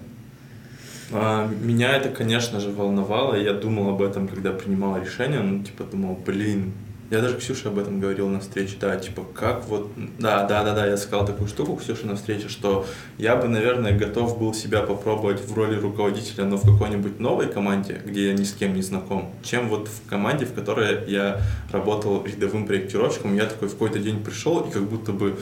[1.12, 3.36] А, меня это, конечно же, волновало.
[3.36, 5.39] Я думал об этом, когда принимал решение.
[5.39, 6.73] Ну, типа, думал, блин,
[7.11, 10.73] я даже Ксюше об этом говорил на встрече, да, типа, как вот, да, да, да,
[10.73, 12.85] да, я сказал такую штуку Ксюше на встрече, что
[13.17, 18.01] я бы, наверное, готов был себя попробовать в роли руководителя, но в какой-нибудь новой команде,
[18.05, 21.41] где я ни с кем не знаком, чем вот в команде, в которой я
[21.71, 25.37] работал рядовым проектировщиком, я такой в какой-то день пришел и как будто бы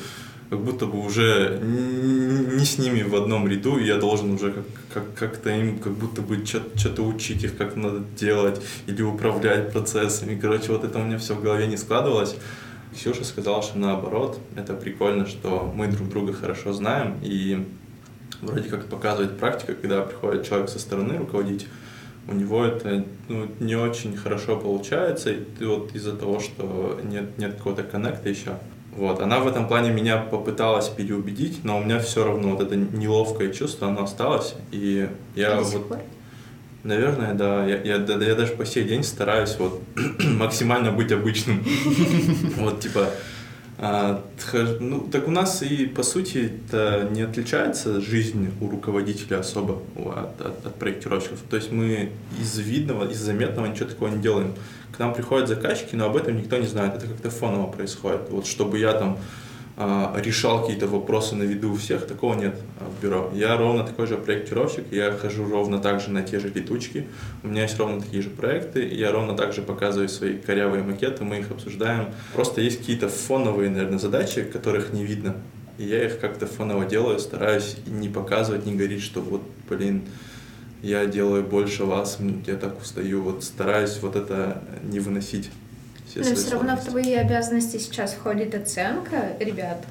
[0.50, 4.66] как будто бы уже не с ними в одном ряду, и я должен уже как,
[4.94, 10.40] как, как-то им как будто бы что-то учить их, как надо делать, или управлять процессами.
[10.40, 12.36] Короче, вот это у меня все в голове не складывалось.
[12.94, 17.66] Ксюша сказала, что наоборот, это прикольно, что мы друг друга хорошо знаем, и
[18.42, 21.68] вроде как показывает практика, когда приходит человек со стороны руководить,
[22.28, 27.56] у него это ну, не очень хорошо получается, и вот из-за того, что нет, нет
[27.56, 28.58] какого-то коннекта еще,
[28.96, 32.76] вот, она в этом плане меня попыталась переубедить, но у меня все равно вот это
[32.76, 36.00] неловкое чувство, оно осталось, и я До вот...
[36.84, 37.66] Наверное, да.
[37.66, 39.82] Я, я, да, я даже по сей день стараюсь вот
[40.38, 41.64] максимально быть обычным.
[42.58, 43.10] Вот, типа,
[43.80, 44.24] А,
[44.80, 50.40] ну, так у нас и, по сути, это не отличается жизнь у руководителя особо от,
[50.40, 51.40] от, от проектировщиков.
[51.50, 54.54] То есть мы из видного, из заметного ничего такого не делаем.
[54.96, 56.96] К нам приходят заказчики, но об этом никто не знает.
[56.96, 58.30] Это как-то фоново происходит.
[58.30, 59.18] Вот чтобы я там
[59.76, 63.32] а, решал какие-то вопросы на виду у всех, такого нет а, в бюро.
[63.34, 67.08] Я ровно такой же проектировщик, я хожу ровно так же на те же летучки,
[67.42, 71.24] у меня есть ровно такие же проекты, я ровно так же показываю свои корявые макеты,
[71.24, 72.14] мы их обсуждаем.
[72.36, 75.38] Просто есть какие-то фоновые, наверное, задачи, которых не видно,
[75.80, 80.04] и я их как-то фоново делаю, стараюсь не показывать, не говорить, что вот, блин,
[80.84, 85.50] я делаю больше вас, я так устаю, вот стараюсь вот это не выносить
[86.06, 89.84] все Но все равно в твои обязанности сейчас входит оценка ребят.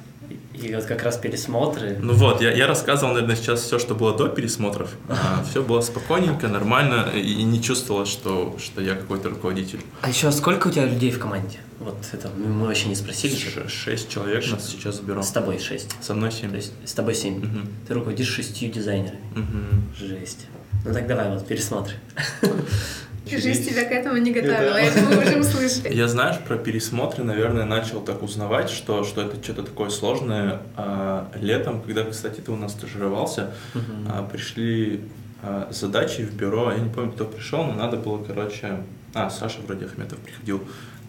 [0.53, 1.97] И вот как раз пересмотры.
[1.99, 4.91] Ну вот, я, я рассказывал, наверное, сейчас все, что было до пересмотров.
[5.09, 9.79] А, все было спокойненько, нормально, и не чувствовала, что, что я какой-то руководитель.
[10.01, 11.57] А еще сколько у тебя людей в команде?
[11.83, 13.35] Вот это мы вообще не спросили.
[13.35, 15.21] Ш- шесть человек нас сейчас берем.
[15.21, 15.89] С тобой шесть.
[16.01, 16.51] Со мной семь.
[16.51, 17.37] То есть с тобой семь.
[17.37, 17.59] Угу.
[17.87, 19.21] Ты руководишь шестью дизайнерами.
[19.35, 20.07] Угу.
[20.07, 20.47] Жесть.
[20.85, 21.95] Ну так давай вот пересмотры.
[23.25, 25.93] Жизнь тебя к этому не готовила, это мы уже услышали.
[25.93, 30.61] Я, знаешь, про пересмотры, наверное, начал так узнавать, что, что это что-то такое сложное.
[30.75, 34.07] А, летом, когда, кстати, ты у нас стажировался, uh-huh.
[34.09, 35.01] а, пришли
[35.41, 38.79] а, задачи в бюро, я не помню, кто пришел, но надо было, короче...
[39.15, 40.63] А, Саша вроде Ахметов приходил.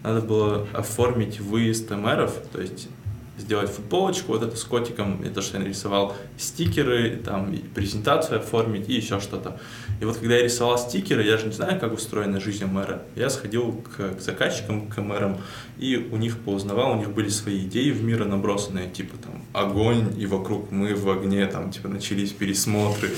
[0.05, 2.89] Надо было оформить выезд мэров, то есть
[3.39, 8.89] сделать футболочку вот это с котиком, и то, что я нарисовал, стикеры, там, презентацию оформить
[8.89, 9.61] и еще что-то.
[10.01, 13.03] И вот когда я рисовал стикеры, я же не знаю, как устроена жизнь мэра.
[13.17, 15.39] Я сходил к, к заказчикам, к мэрам,
[15.79, 20.15] и у них поузнавал, у них были свои идеи в мира набросанные, типа там огонь,
[20.19, 23.11] и вокруг мы в огне, там, типа, начались пересмотры.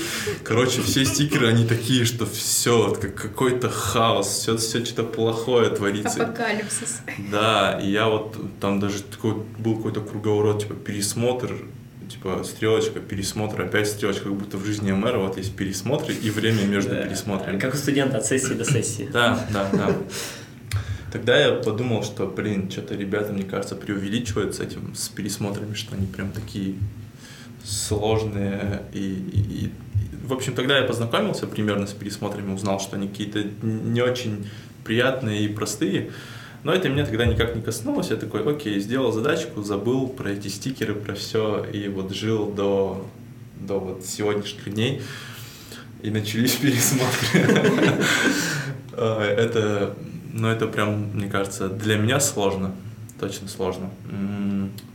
[0.43, 6.23] Короче, все стикеры, они такие, что все, как какой-то хаос, все, все что-то плохое творится.
[6.23, 7.01] Апокалипсис.
[7.31, 11.55] Да, и я вот там даже такой, был какой-то круговорот, типа, пересмотр,
[12.09, 16.63] типа стрелочка, пересмотр, опять стрелочка, как будто в жизни мэра вот есть пересмотры и время
[16.63, 17.59] между пересмотрами.
[17.59, 19.09] Как у студента от сессии до сессии.
[19.11, 19.95] Да, да, да.
[21.11, 25.95] Тогда я подумал, что, блин, что-то ребята, мне кажется, преувеличивают с этим, с пересмотрами, что
[25.95, 26.75] они прям такие
[27.63, 28.83] сложные.
[28.93, 29.71] И, и, и
[30.23, 34.47] в общем, тогда я познакомился примерно с пересмотрами, узнал, что они какие-то не очень
[34.83, 36.11] приятные и простые.
[36.67, 38.09] Но это меня тогда никак не коснулось.
[38.09, 43.07] Я такой, окей, сделал задачку, забыл про эти стикеры, про все, и вот жил до,
[43.55, 45.01] до вот сегодняшних дней.
[46.01, 48.03] И начались пересмотры.
[48.91, 49.95] А, это,
[50.33, 52.75] ну, это прям, мне кажется, для меня сложно
[53.19, 53.89] точно сложно.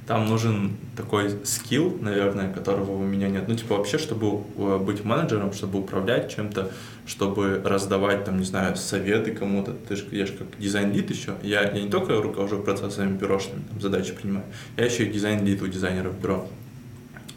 [0.06, 3.48] Там нужен такой skill, наверное, которого у меня нет.
[3.48, 6.70] Ну, типа, вообще, чтобы э, быть менеджером, чтобы управлять чем-то,
[7.06, 9.72] чтобы раздавать, там, не знаю, советы кому-то.
[9.72, 11.34] Ты же, я же как дизайн-лид еще.
[11.42, 14.44] Я, я не только руковожу процессами бюрошными, там, задачи принимаю,
[14.76, 16.48] я еще и дизайн-лид у дизайнеров бюро.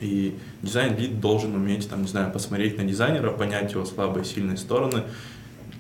[0.02, 5.04] И дизайн-лид должен уметь, там, не знаю, посмотреть на дизайнера, понять его слабые, сильные стороны,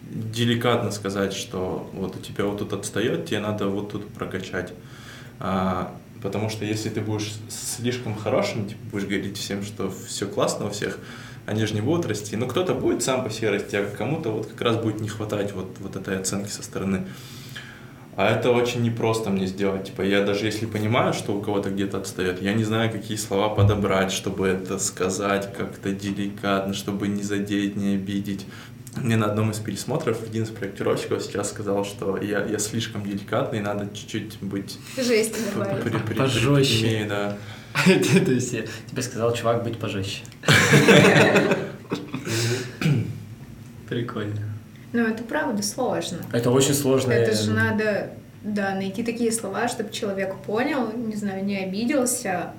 [0.09, 4.73] деликатно сказать, что вот у тебя вот тут отстает, тебе надо вот тут прокачать.
[5.39, 10.67] А, потому что если ты будешь слишком хорошим, типа, будешь говорить всем, что все классно
[10.67, 10.99] у всех,
[11.45, 12.35] они же не будут расти.
[12.35, 15.53] Ну, кто-то будет сам по себе расти, а кому-то вот как раз будет не хватать
[15.53, 17.05] вот, вот этой оценки со стороны.
[18.17, 19.87] А это очень непросто мне сделать.
[19.87, 23.53] Типа, я даже если понимаю, что у кого-то где-то отстает, я не знаю, какие слова
[23.53, 28.45] подобрать, чтобы это сказать как-то деликатно, чтобы не задеть, не обидеть.
[28.97, 33.59] Мне на одном из пересмотров один из проектировщиков сейчас сказал, что я, я слишком деликатный,
[33.59, 34.79] надо чуть-чуть быть...
[34.97, 35.35] Жесть
[36.15, 37.05] Пожестче.
[37.07, 37.37] да.
[37.85, 40.23] То есть тебе сказал чувак быть пожестче.
[43.89, 44.41] Прикольно.
[44.93, 46.19] Ну, это правда сложно.
[46.31, 47.11] Это очень сложно.
[47.11, 48.11] Это же надо,
[48.43, 52.53] да, найти такие слова, чтобы человек понял, не знаю, не обиделся,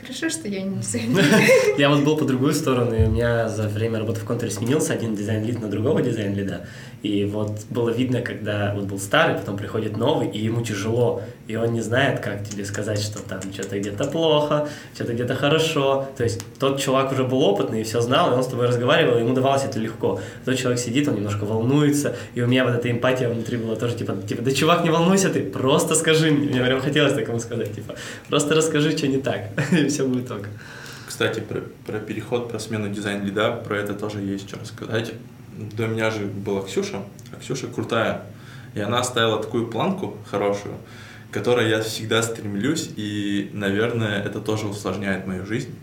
[0.00, 0.80] Хорошо, что я не.
[1.78, 4.94] Я вот был по другую сторону, и у меня за время работы в контуре сменился
[4.94, 6.66] один дизайн-лид на другого дизайн-лида.
[7.02, 11.56] И вот было видно, когда вот был старый, потом приходит новый, и ему тяжело, и
[11.56, 16.06] он не знает, как тебе сказать, что там что-то где-то плохо, что-то где-то хорошо.
[16.16, 19.18] То есть тот чувак уже был опытный и все знал, и он с тобой разговаривал,
[19.18, 20.20] и ему давалось это легко.
[20.44, 23.96] Тот человек сидит, он немножко волнуется, и у меня вот эта эмпатия внутри была тоже
[23.96, 26.50] типа, типа, да чувак, не волнуйся ты, просто скажи мне.
[26.52, 27.96] Мне прям хотелось такому сказать, типа,
[28.28, 29.48] просто расскажи, что не так,
[29.82, 30.48] и все будет ок.
[31.06, 35.12] Кстати, про, про переход, про смену дизайн-лида, про это тоже есть что рассказать
[35.56, 38.22] до меня же была Ксюша, а Ксюша крутая.
[38.74, 40.74] И она оставила такую планку хорошую,
[41.30, 45.74] к которой я всегда стремлюсь, и, наверное, это тоже усложняет мою жизнь.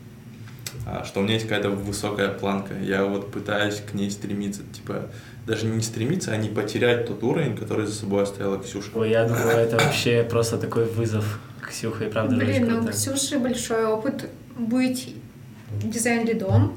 [0.88, 2.74] А, что у меня есть какая-то высокая планка.
[2.82, 5.10] Я вот пытаюсь к ней стремиться, типа,
[5.46, 8.90] даже не стремиться, а не потерять тот уровень, который за собой оставила Ксюша.
[8.96, 11.40] Ой, я думаю, это вообще просто такой вызов
[11.70, 12.94] Ксюха и правда Блин, ну у крутая.
[12.94, 15.16] Ксюши большой опыт быть
[15.84, 16.74] дизайн-лидом,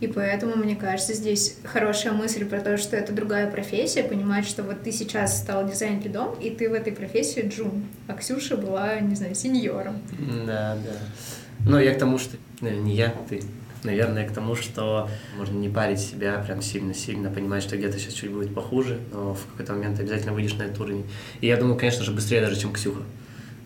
[0.00, 4.62] и поэтому, мне кажется, здесь хорошая мысль про то, что это другая профессия, понимать, что
[4.62, 9.16] вот ты сейчас стал дизайн-лидом, и ты в этой профессии джун, а Ксюша была, не
[9.16, 10.00] знаю, сеньором.
[10.46, 11.68] Да, да.
[11.68, 12.36] Ну, я к тому, что...
[12.60, 13.42] э, Не я, ты.
[13.84, 18.30] Наверное, к тому, что можно не парить себя прям сильно-сильно, понимать, что где-то сейчас чуть
[18.30, 21.04] будет похуже, но в какой-то момент обязательно выйдешь на этот уровень.
[21.40, 23.02] И я думаю, конечно же, быстрее даже, чем Ксюха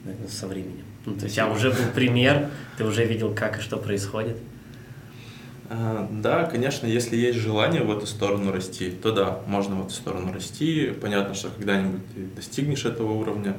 [0.04, 0.84] наверное, со временем.
[1.06, 4.36] Ну, то есть я уже был пример, ты уже видел, как и что происходит.
[5.68, 9.94] А, Да, конечно, если есть желание в эту сторону расти, то да, можно в эту
[9.94, 10.92] сторону расти.
[11.00, 13.56] Понятно, что когда-нибудь ты достигнешь этого уровня.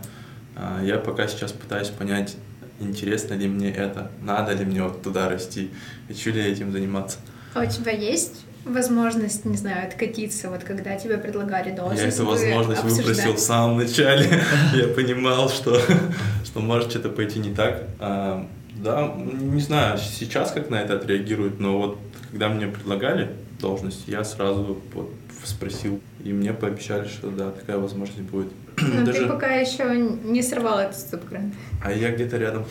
[0.56, 2.38] А, Я пока сейчас пытаюсь понять,
[2.80, 5.72] интересно ли мне это, надо ли мне вот туда расти,
[6.08, 7.18] хочу ли я этим заниматься.
[7.54, 12.02] А у тебя есть возможность, не знаю, откатиться, вот когда тебе предлагали должность?
[12.02, 13.36] Я эту возможность выпросил обсуждали?
[13.36, 14.42] в самом начале.
[14.74, 15.80] Я понимал, что,
[16.46, 17.84] что может что-то пойти не так.
[18.00, 21.98] А, Да, не знаю, сейчас как на это отреагируют, но вот
[22.32, 25.12] когда мне предлагали должность, я сразу вот
[25.44, 28.52] спросил, и мне пообещали, что да, такая возможность будет.
[28.78, 31.54] Но Даже- ты пока еще не сорвал этот стоп-грант.
[31.84, 32.66] А я где-то рядом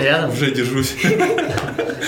[0.00, 0.30] Рядом?
[0.30, 0.96] уже держусь.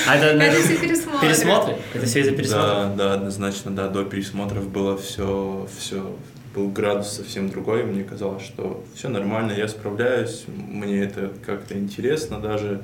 [0.09, 1.29] А это, Это все пересмотры.
[1.29, 1.77] пересмотры?
[1.95, 2.69] Это все из-за пересмотров?
[2.69, 6.17] Да, да, однозначно, да, до пересмотров было все, все,
[6.55, 12.41] был градус совсем другой, мне казалось, что все нормально, я справляюсь, мне это как-то интересно
[12.41, 12.83] даже.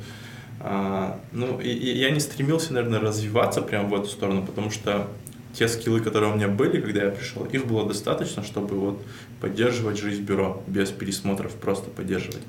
[0.61, 5.07] А, ну, и, и я не стремился, наверное, развиваться прямо в эту сторону, потому что
[5.55, 9.03] те скиллы, которые у меня были, когда я пришел, их было достаточно, чтобы вот
[9.41, 12.43] поддерживать жизнь бюро, без пересмотров просто поддерживать.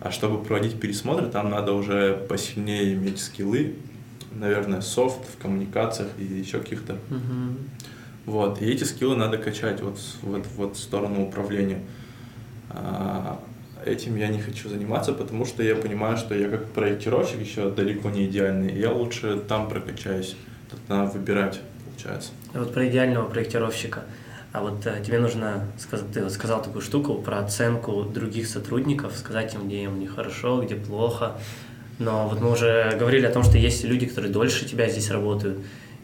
[0.00, 3.76] А чтобы проводить пересмотры, там надо уже посильнее иметь скиллы,
[4.34, 6.96] наверное, софт в коммуникациях и еще каких-то.
[7.10, 7.58] Мгм.
[8.26, 11.80] Вот, и эти скиллы надо качать вот, вот, вот в сторону управления.
[12.70, 13.40] А,
[13.84, 18.10] Этим я не хочу заниматься, потому что я понимаю, что я как проектировщик еще далеко
[18.10, 20.36] не идеальный, и я лучше там прокачаюсь.
[20.70, 22.30] Тут надо выбирать, получается.
[22.54, 24.04] А Вот про идеального проектировщика.
[24.52, 29.16] А вот э, тебе нужно сказать, ты вот сказал такую штуку про оценку других сотрудников,
[29.16, 31.38] сказать им, где им нехорошо, где плохо.
[31.98, 35.58] Но вот мы уже говорили о том, что есть люди, которые дольше тебя здесь работают.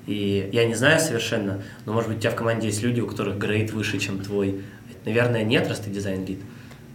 [0.06, 3.06] И я не знаю совершенно, но может быть у тебя в команде есть люди, у
[3.06, 4.62] которых грейд выше, чем твой.
[5.04, 6.40] Наверное, нет, раз ты дизайн-лид.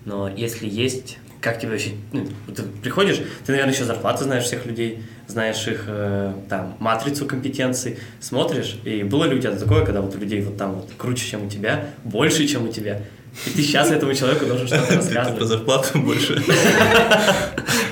[0.06, 1.92] Но если есть, как тебе вообще...
[2.14, 2.26] ну,
[2.56, 7.98] ты приходишь, ты, наверное, еще зарплаты знаешь всех людей, знаешь их э, там матрицу компетенций,
[8.22, 11.28] смотришь, и было ли у тебя такое, когда вот у людей вот там вот круче,
[11.30, 13.02] чем у тебя, больше, чем у тебя,
[13.46, 15.48] и ты сейчас этому человеку должен что-то Это про рассказывать.
[15.48, 16.42] зарплату больше.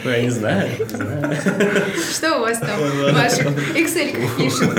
[0.03, 1.37] Ну, я не знаю, не знаю.
[2.11, 2.79] Что у вас там
[3.13, 3.45] ваших
[3.77, 4.73] Excel пишет?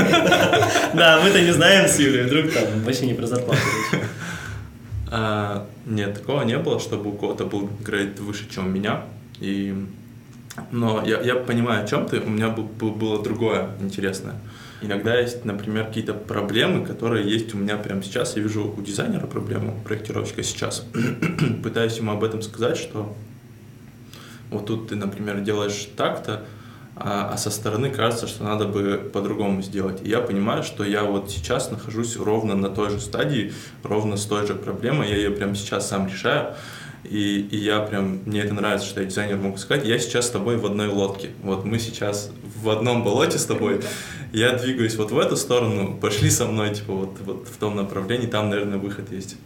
[0.94, 3.60] Да, мы-то не знаем с Юлей, вдруг там вообще не про зарплату
[3.92, 4.00] речь.
[5.14, 9.04] А, нет, такого не было, чтобы у кого-то был грейд выше, чем у меня.
[9.40, 9.74] И...
[10.70, 12.18] Но я, я понимаю, о чем ты.
[12.18, 14.36] У меня был, был- было другое интересное.
[14.80, 18.36] Иногда есть, например, какие-то проблемы, которые есть у меня прямо сейчас.
[18.36, 20.86] Я вижу у дизайнера проблему, у проектировщика сейчас.
[21.62, 23.14] Пытаюсь ему об этом сказать, что
[24.48, 26.46] вот тут ты, например, делаешь так-то,
[26.94, 30.00] а, а со стороны кажется, что надо бы по-другому сделать.
[30.02, 34.26] И я понимаю, что я вот сейчас нахожусь ровно на той же стадии, ровно с
[34.26, 36.54] той же проблемой, я ее прямо сейчас сам решаю.
[37.04, 40.30] И, и я прям, мне это нравится, что я дизайнер могу сказать, я сейчас с
[40.30, 41.30] тобой в одной лодке.
[41.42, 42.30] Вот мы сейчас
[42.62, 43.80] в одном болоте с тобой,
[44.32, 48.26] я двигаюсь вот в эту сторону, пошли со мной, типа, вот, вот в том направлении,
[48.26, 49.36] там, наверное, выход есть.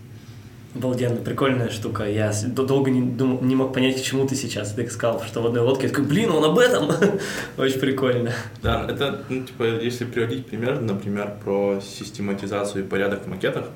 [0.77, 2.05] Обалденно, прикольная штука.
[2.05, 4.73] Я долго не, думал, не мог понять, к чему ты сейчас.
[4.75, 5.85] Ты сказал, что в одной лодке.
[5.85, 6.91] Я такой, блин, он об этом.
[7.57, 8.33] Очень прикольно.
[8.63, 13.67] Да, это, ну, типа, если приводить пример, например, про систематизацию и порядок в макетах,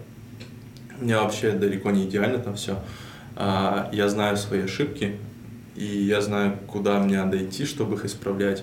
[1.01, 2.79] у меня вообще далеко не идеально там все.
[3.37, 5.17] Я знаю свои ошибки,
[5.75, 8.63] и я знаю, куда мне надо идти, чтобы их исправлять.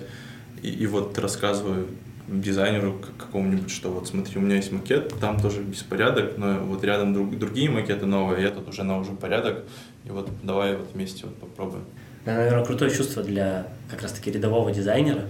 [0.62, 1.88] И, и вот рассказываю
[2.28, 7.14] дизайнеру какому-нибудь, что вот смотри, у меня есть макет, там тоже беспорядок, но вот рядом
[7.14, 9.64] друг- другие макеты новые, я тут уже навожу порядок,
[10.04, 11.84] и вот давай вот вместе вот попробуем.
[12.24, 15.24] Это, наверное, крутое чувство для как раз-таки рядового дизайнера,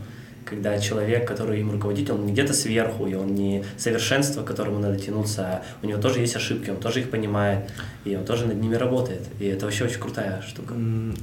[0.48, 4.78] когда человек, который им руководит, он не где-то сверху, и он не совершенство, к которому
[4.78, 7.70] надо тянуться, а у него тоже есть ошибки, он тоже их понимает,
[8.04, 9.22] и он тоже над ними работает.
[9.40, 10.74] И это вообще очень крутая штука.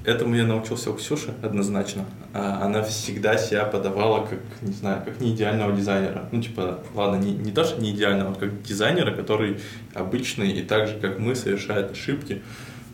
[0.03, 2.05] Этому я научился у Ксюши однозначно.
[2.34, 6.30] А, Она всегда себя подавала как, не знаю, как не идеального дизайнера.
[6.32, 9.59] Ну, типа, ладно, не, не то, что не идеального, а как дизайнера, который
[9.93, 12.41] обычный и так же, как мы, совершает ошибки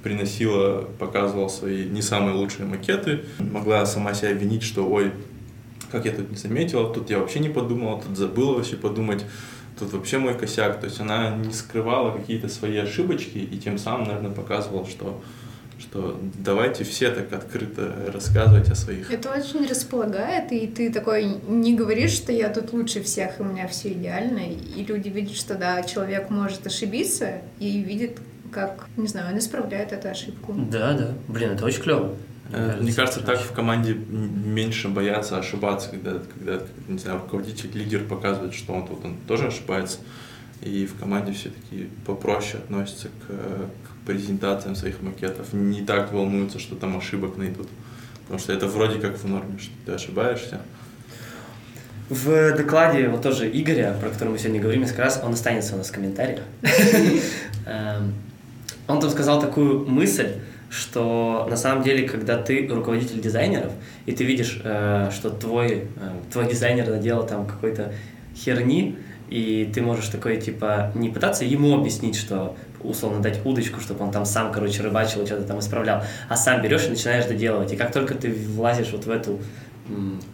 [0.03, 5.11] приносила, показывала свои не самые лучшие макеты, могла сама себя винить, что ой,
[5.91, 9.25] как я тут не заметила, тут я вообще не подумала, тут забыла вообще подумать,
[9.77, 10.79] тут вообще мой косяк.
[10.79, 15.21] То есть она не скрывала какие-то свои ошибочки и тем самым, наверное, показывала, что,
[15.79, 19.11] что давайте все так открыто рассказывать о своих.
[19.11, 23.45] Это очень располагает, и ты такой не говоришь, что я тут лучше всех, и у
[23.45, 28.19] меня все идеально, и люди видят, что да, человек может ошибиться, и видят,
[28.51, 30.53] как, не знаю, он исправляет эту ошибку.
[30.53, 31.13] Да, да.
[31.27, 32.15] Блин, это очень клево.
[32.51, 38.03] Э, мне кажется, так в команде меньше боятся ошибаться, когда, когда не знаю, руководитель, лидер
[38.03, 39.99] показывает, что он тут он тоже ошибается.
[40.61, 45.53] И в команде все таки попроще относятся к, к презентациям своих макетов.
[45.53, 47.67] Не так волнуются, что там ошибок найдут.
[48.23, 50.61] Потому что это вроде как в норме, что ты ошибаешься.
[52.09, 55.77] В докладе вот тоже Игоря, про который мы сегодня говорим, как раз он останется у
[55.77, 56.41] нас в комментариях.
[57.65, 58.13] Эм,
[58.87, 60.35] он там сказал такую мысль,
[60.71, 63.73] что на самом деле, когда ты руководитель дизайнеров,
[64.05, 65.85] и ты видишь, э, что твой, э,
[66.31, 67.93] твой дизайнер наделал там какой-то
[68.33, 68.97] херни,
[69.29, 74.11] и ты можешь такой, типа, не пытаться ему объяснить, что условно дать удочку, чтобы он
[74.11, 77.73] там сам, короче, рыбачил, что-то там исправлял, а сам берешь и начинаешь доделывать.
[77.73, 79.39] И как только ты влазишь вот в эту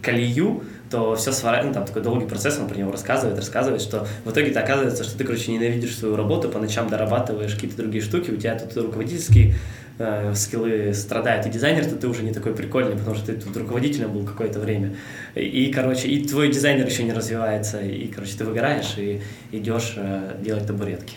[0.02, 4.06] колею, то все сворачивается, ну, там такой долгий процесс, он про него рассказывает, рассказывает, что
[4.24, 8.02] в итоге это оказывается, что ты, короче, ненавидишь свою работу, по ночам дорабатываешь какие-то другие
[8.02, 9.56] штуки, у тебя тут руководительские
[9.98, 13.56] э, скиллы страдают, и дизайнер, то ты уже не такой прикольный, потому что ты тут
[13.56, 14.96] руководителем был какое-то время.
[15.34, 19.20] И, короче, и твой дизайнер еще не развивается, и, короче, ты выгораешь и
[19.52, 21.16] идешь э, делать табуретки.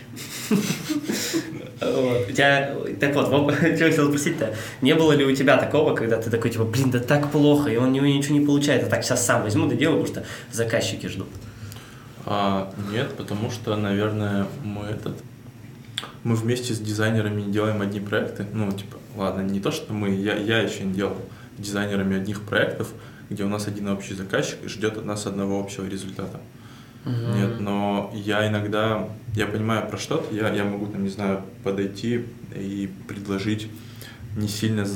[1.80, 6.30] У тебя, так вот, что хотел спросить-то, не было ли у тебя такого, когда ты
[6.30, 9.42] такой, типа, блин, да так плохо, и он него ничего не получается, так сейчас сам
[9.42, 11.28] возьму, да делаю, потому что заказчики ждут?
[12.24, 15.16] А, нет, потому что, наверное, мы этот
[16.24, 18.46] мы вместе с дизайнерами делаем одни проекты.
[18.52, 21.16] Ну, типа, ладно, не то, что мы, я, я еще не делал
[21.58, 22.92] дизайнерами одних проектов,
[23.28, 26.40] где у нас один общий заказчик и ждет от нас одного общего результата.
[27.04, 27.36] Uh-huh.
[27.36, 32.26] Нет, но я иногда, я понимаю про что-то, я, я могу, там, не знаю, подойти
[32.54, 33.68] и предложить
[34.36, 34.86] не сильно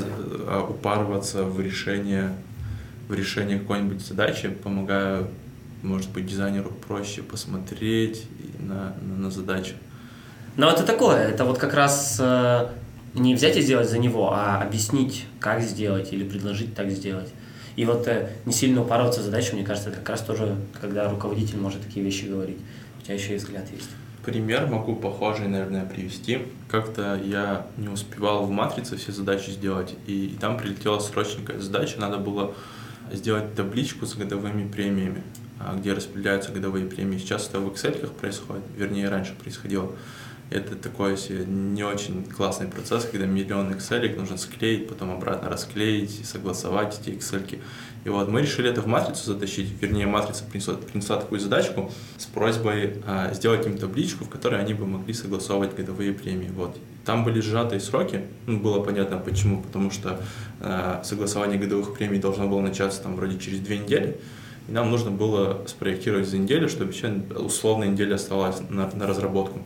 [0.47, 2.33] а, упарываться в решение,
[3.09, 5.27] в решение какой-нибудь задачи, помогая,
[5.83, 8.27] может быть, дизайнеру проще посмотреть
[8.61, 9.75] на, на, на задачу.
[10.57, 12.69] Но это такое, это вот как раз э,
[13.15, 17.29] не взять и сделать за него, а объяснить, как сделать или предложить так сделать.
[17.77, 21.59] И вот э, не сильно упарываться задачу, мне кажется, это как раз тоже, когда руководитель
[21.59, 22.59] может такие вещи говорить.
[22.99, 23.91] У тебя еще и взгляд есть.
[24.25, 26.47] Пример могу похожий, наверное, привести.
[26.69, 32.01] Как-то я не успевал в матрице все задачи сделать, и, и там прилетела срочненькая задача,
[32.01, 32.55] надо было
[33.13, 35.23] сделать табличку с годовыми премиями,
[35.61, 37.19] а, где распределяются годовые премии.
[37.19, 39.93] Сейчас это в Excel происходит, вернее, раньше происходило.
[40.49, 41.17] Это такой
[41.47, 47.59] не очень классный процесс, когда миллион Excel нужно склеить, потом обратно расклеить, согласовать эти Excel.
[48.05, 52.27] И вот мы решили это в матрицу затащить, вернее, матрица принесла, принесла такую задачку с
[52.27, 56.49] просьбой а, сделать им табличку, в которой они бы могли согласовывать годовые премии.
[56.55, 56.77] Вот.
[57.05, 60.21] Там были сжатые сроки, ну, было понятно почему, потому что
[60.61, 64.21] а, согласование годовых премий должно было начаться там вроде через две недели,
[64.69, 69.59] и нам нужно было спроектировать за неделю, чтобы еще условная неделя оставалась на, на разработку.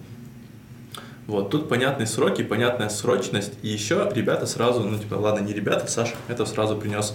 [1.30, 5.86] Вот, тут понятные сроки, понятная срочность, и еще ребята сразу, ну, типа, ладно, не ребята,
[5.86, 7.14] Саша это сразу принес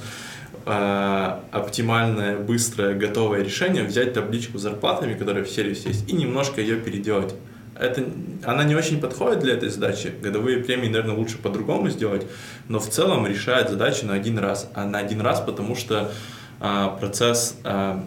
[0.66, 6.61] э, оптимальное, быстрое, готовое решение взять табличку с зарплатами, которая в сервисе есть, и немножко
[6.61, 7.36] ее переделать.
[7.78, 8.05] Это,
[8.45, 10.13] она не очень подходит для этой задачи.
[10.22, 12.26] Годовые премии, наверное, лучше по-другому сделать,
[12.70, 14.70] но в целом решает задачу на один раз.
[14.74, 16.09] А на один раз, потому что
[16.61, 17.99] э, процесс э,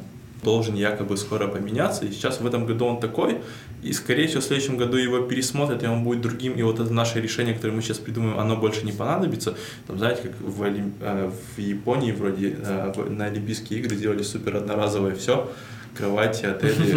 [0.43, 3.39] должен якобы скоро поменяться, и сейчас в этом году он такой,
[3.83, 6.93] и, скорее всего, в следующем году его пересмотрят, и он будет другим, и вот это
[6.93, 9.57] наше решение, которое мы сейчас придумаем, оно больше не понадобится.
[9.87, 10.95] Там, знаете, как в, Олимп...
[11.01, 15.51] Э, в Японии вроде э, на Олимпийские игры сделали супер одноразовое все,
[15.97, 16.97] кровати, отели,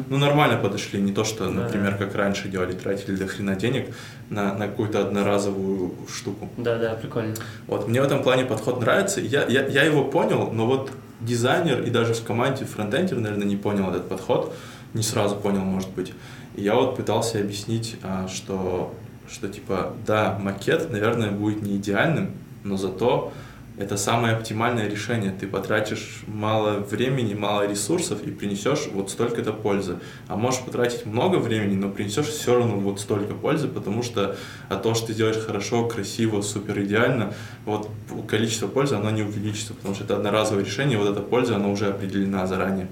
[0.08, 3.88] ну, нормально подошли, не то, что, например, как раньше делали, тратили до хрена денег
[4.30, 6.48] на, на какую-то одноразовую штуку.
[6.56, 7.34] Да-да, прикольно.
[7.66, 10.90] Вот, мне в этом плане подход нравится, я, я, я его понял, но вот
[11.24, 14.54] дизайнер и даже в команде фронтендер, наверное, не понял этот подход,
[14.92, 16.12] не сразу понял, может быть.
[16.54, 18.94] И я вот пытался объяснить, а, что,
[19.28, 22.30] что типа, да, макет, наверное, будет не идеальным,
[22.62, 23.32] но зато
[23.76, 25.32] это самое оптимальное решение.
[25.32, 29.98] Ты потратишь мало времени, мало ресурсов и принесешь вот столько-то пользы.
[30.28, 34.36] А можешь потратить много времени, но принесешь все равно вот столько пользы, потому что
[34.68, 37.90] а то, что ты делаешь хорошо, красиво, супер идеально, вот
[38.28, 41.88] количество пользы, оно не увеличится, потому что это одноразовое решение, вот эта польза, она уже
[41.88, 42.86] определена заранее.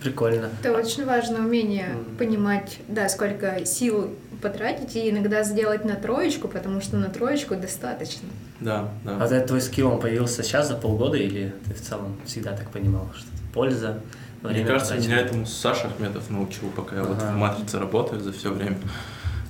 [0.00, 0.48] Прикольно.
[0.62, 2.16] Это очень важно умение mm-hmm.
[2.16, 8.28] понимать, да, сколько сил потратить и иногда сделать на троечку, потому что на троечку достаточно.
[8.60, 9.16] Да, да.
[9.20, 12.70] А этот твой скилл, он появился сейчас за полгода или ты в целом всегда так
[12.70, 14.00] понимал, что это польза?
[14.42, 18.50] Мне кажется, меня этому Саша Ахметов научил, пока я вот в матрице работаю за все
[18.52, 18.78] время.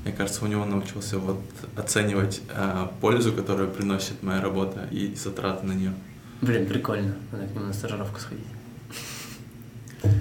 [0.04, 1.40] Мне кажется, у него научился вот
[1.76, 5.92] оценивать э, пользу, которую приносит моя работа и затраты на нее.
[6.40, 7.14] Блин, прикольно.
[7.30, 8.46] Надо к нему на стажировку сходить.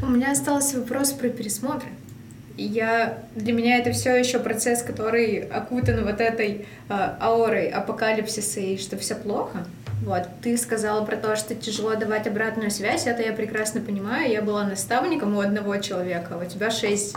[0.03, 1.89] У меня остался вопрос про пересмотры.
[2.59, 8.77] Я, для меня это все еще процесс, который окутан вот этой э, аурой апокалипсиса и
[8.77, 9.65] что все плохо.
[10.03, 14.31] Вот, ты сказала про то, что тяжело давать обратную связь, это я прекрасно понимаю.
[14.31, 17.15] Я была наставником у одного человека, у тебя шесть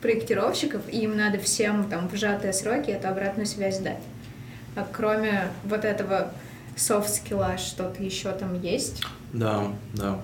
[0.00, 4.02] проектировщиков, и им надо всем там в сжатые сроки эту обратную связь дать.
[4.74, 6.30] А кроме вот этого
[6.76, 9.02] софт-скилла что-то еще там есть?
[9.32, 9.64] Да,
[9.94, 10.18] да.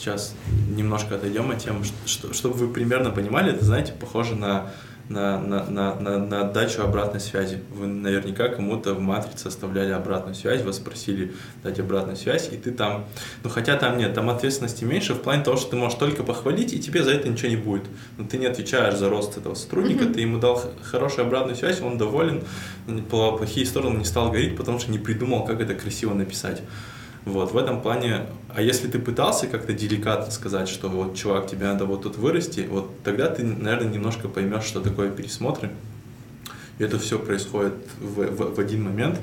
[0.00, 0.34] Сейчас
[0.74, 4.70] немножко отойдем от темы, что, чтобы вы примерно понимали, это, знаете, похоже на
[5.10, 7.60] на, на, на, на, на отдачу обратной связи.
[7.74, 11.34] Вы наверняка кому-то в матрице оставляли обратную связь, вас просили
[11.64, 13.06] дать обратную связь, и ты там,
[13.42, 16.72] ну хотя там нет, там ответственности меньше в плане того, что ты можешь только похвалить,
[16.72, 17.82] и тебе за это ничего не будет.
[18.18, 20.14] Но ты не отвечаешь за рост этого сотрудника, mm-hmm.
[20.14, 22.44] ты ему дал хорошую обратную связь, он доволен,
[23.10, 26.62] плохие стороны не стал говорить, потому что не придумал, как это красиво написать.
[27.24, 31.66] Вот, в этом плане, а если ты пытался как-то деликатно сказать, что вот, чувак, тебе
[31.66, 35.70] надо вот тут вырасти, вот тогда ты, наверное, немножко поймешь, что такое пересмотры.
[36.78, 39.18] И это все происходит в, в, в один момент.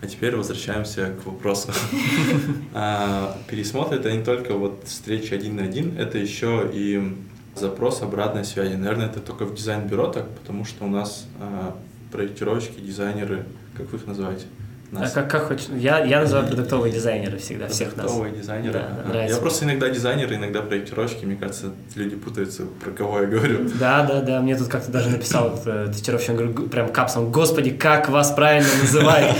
[0.00, 1.72] А теперь возвращаемся к вопросу.
[2.74, 7.14] А, пересмотр это не только вот встреча один на один, это еще и
[7.54, 8.74] запрос обратной связи.
[8.74, 11.76] Наверное, это только в дизайн-бюро так, потому что у нас а,
[12.10, 13.44] проектировщики, дизайнеры,
[13.76, 14.46] как вы их называете?
[14.92, 15.10] Нас.
[15.10, 15.68] А как, как хочешь?
[15.74, 18.04] Я, я называю продуктовые дизайнеры всегда, всех нас.
[18.04, 18.72] Продуктовые дизайнеры.
[18.74, 19.24] Да, ага.
[19.24, 21.24] Я просто иногда дизайнер, иногда проектировщики.
[21.24, 23.70] Мне кажется, люди путаются, про кого я говорю.
[23.80, 24.40] Да, да, да.
[24.42, 29.34] Мне тут как-то даже написал э, тестировщик, говорю, прям капсом, господи, как вас правильно называть?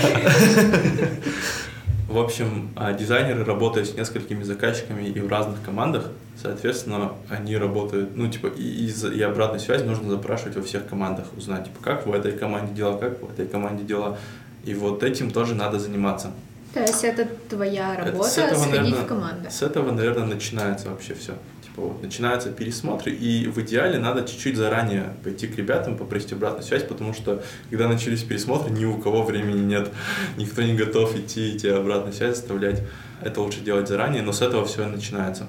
[2.07, 8.15] В общем, а, дизайнеры работают с несколькими заказчиками и в разных командах, соответственно, они работают,
[8.15, 12.05] ну, типа, и, и, и обратную связь нужно запрашивать во всех командах, узнать, типа, как
[12.05, 14.19] в этой команде дела, как в этой команде дела.
[14.63, 16.31] И вот этим тоже надо заниматься.
[16.73, 19.49] То есть это твоя работа, это, с этого, сходить наверное, в команду.
[19.51, 21.33] С этого, наверное, начинается вообще все.
[21.63, 26.63] Типа вот начинаются пересмотры, и в идеале надо чуть-чуть заранее пойти к ребятам, попросить обратную
[26.63, 29.89] связь, потому что когда начались пересмотры, ни у кого времени нет,
[30.37, 32.81] никто не готов идти эти обратную связь оставлять.
[33.21, 35.47] Это лучше делать заранее, но с этого все начинается.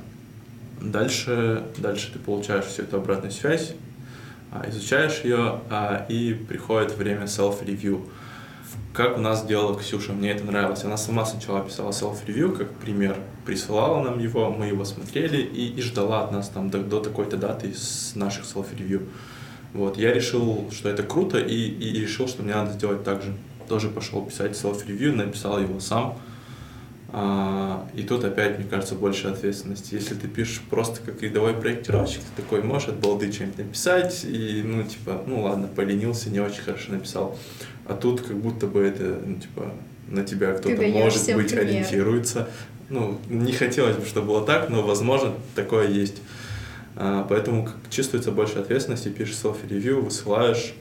[0.82, 3.72] Дальше, дальше ты получаешь всю эту обратную связь,
[4.52, 8.06] а, изучаешь ее, а, и приходит время self-review
[8.94, 10.84] как у нас делала Ксюша, мне это нравилось.
[10.84, 15.82] Она сама сначала писала self-review, как пример, присылала нам его, мы его смотрели и, и
[15.82, 19.08] ждала от нас там до, до такой-то даты с наших self-review.
[19.72, 23.34] Вот, я решил, что это круто, и, и решил, что мне надо сделать так же.
[23.68, 26.16] Тоже пошел писать self-review, написал его сам.
[27.16, 29.94] А, и тут опять, мне кажется, больше ответственности.
[29.94, 34.62] Если ты пишешь просто как рядовой проектировщик, ты такой можешь от балды что-нибудь написать, и,
[34.64, 37.38] ну, типа, ну ладно, поленился, не очень хорошо написал.
[37.86, 39.72] А тут как будто бы это, ну, типа,
[40.08, 41.68] на тебя кто-то, может быть, пример.
[41.68, 42.48] ориентируется.
[42.90, 46.20] Ну, не хотелось бы, чтобы было так, но, возможно, такое есть.
[46.96, 50.74] А, поэтому чувствуется больше ответственности, пишешь селфи-ревью, высылаешь,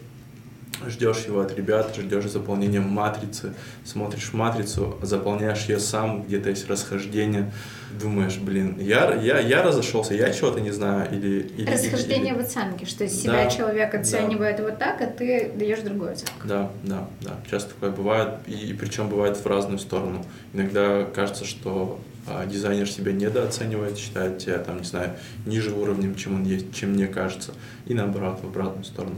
[0.89, 3.53] ждешь его от ребят, ждешь заполнения матрицы,
[3.85, 7.51] смотришь матрицу, заполняешь ее сам, где-то есть расхождение,
[7.99, 11.41] думаешь, блин, я, я, я разошелся, я чего-то не знаю, или...
[11.57, 14.63] или Расхождение или, в оценке, что себя да, человек оценивает да.
[14.63, 16.47] вот так, а ты даешь другую оценку.
[16.47, 20.25] Да, да, да, часто такое бывает, и, и причем бывает в разную сторону.
[20.53, 25.11] Иногда кажется, что а, дизайнер себя недооценивает, считает тебя, там, не знаю,
[25.45, 27.51] ниже уровнем, чем он есть, чем мне кажется,
[27.85, 29.15] и наоборот, в обратную сторону.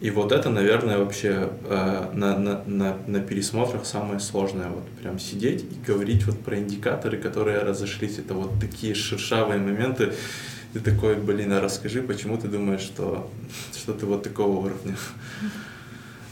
[0.00, 4.68] И вот это, наверное, вообще э, на, на, на, на пересмотрах самое сложное.
[4.68, 8.18] Вот прям сидеть и говорить вот про индикаторы, которые разошлись.
[8.18, 10.12] Это вот такие шершавые моменты.
[10.72, 13.28] Ты такой, блин, а расскажи, почему ты думаешь, что,
[13.76, 14.96] что ты вот такого уровня?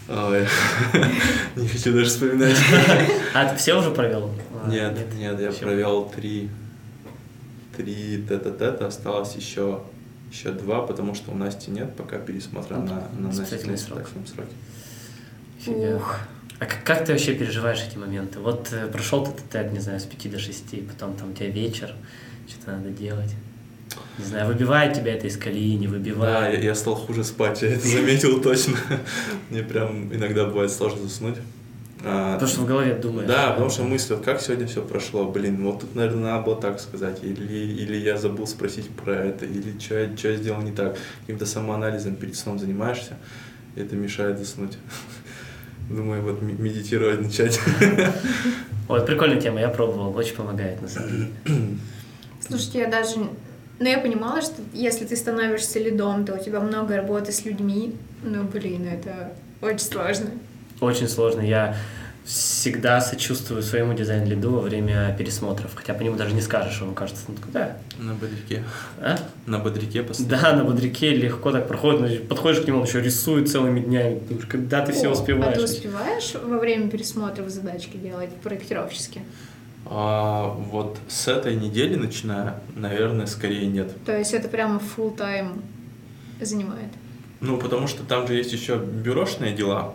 [0.09, 0.47] Ой,
[1.57, 2.57] не хочу даже вспоминать.
[3.35, 4.31] А ты все уже провел?
[4.69, 6.51] Нет, нет, я провел три,
[7.77, 9.81] три тета-тета, осталось еще
[10.31, 14.09] еще два, потому что у Насти нет пока пересмотра на, на Насти срок.
[14.27, 14.55] сроки.
[15.95, 16.21] Ух.
[16.59, 18.39] А как, как ты вообще переживаешь эти моменты?
[18.39, 21.51] Вот э, прошел ты тег, не знаю, с 5 до 6, потом там у тебя
[21.51, 21.95] вечер,
[22.49, 23.31] что-то надо делать.
[24.19, 26.35] Не знаю, выбивает тебя это из колеи, не выбивает.
[26.35, 28.77] Да, я, я стал хуже спать, я это заметил точно.
[29.51, 31.37] Мне прям иногда бывает сложно заснуть.
[32.09, 33.29] А, потому что в голове думаешь.
[33.29, 36.61] Да, потому что мысли, вот как сегодня все прошло, блин, вот тут, наверное, надо было
[36.61, 40.63] так сказать, или, или я забыл спросить про это, или что я, что я сделал
[40.63, 40.97] не так.
[41.23, 43.17] Каким-то самоанализом перед сном занимаешься,
[43.75, 44.79] и это мешает заснуть.
[45.91, 47.59] Думаю, вот медитировать начать.
[48.87, 51.29] Вот, прикольная тема, я пробовал, очень помогает, на самом деле.
[52.41, 53.17] Слушайте, я даже
[53.79, 57.95] но я понимала, что если ты становишься лидом, то у тебя много работы с людьми.
[58.23, 60.31] Ну, блин, это очень сложно.
[60.81, 61.41] Очень сложно.
[61.41, 61.77] Я
[62.27, 65.71] всегда сочувствую своему дизайн-лиду во время пересмотров.
[65.77, 67.77] Хотя по нему даже не скажешь, он кажется, ну куда?
[67.99, 68.65] На бодряке.
[68.99, 69.17] А?
[69.47, 70.43] На бодряке постоянно.
[70.43, 74.21] Да, на бодряке легко так проходит, но подходишь к нему, он еще рисует целыми днями.
[74.49, 75.55] Когда ты все О, успеваешь?
[75.55, 79.23] А ты успеваешь во время пересмотров задачки делать проектировщики?
[79.85, 83.93] А, вот с этой недели начиная, наверное, скорее нет.
[84.05, 85.63] То есть это прямо full тайм
[86.41, 86.91] занимает?
[87.41, 89.95] Ну, потому что там же есть еще бюрошные дела.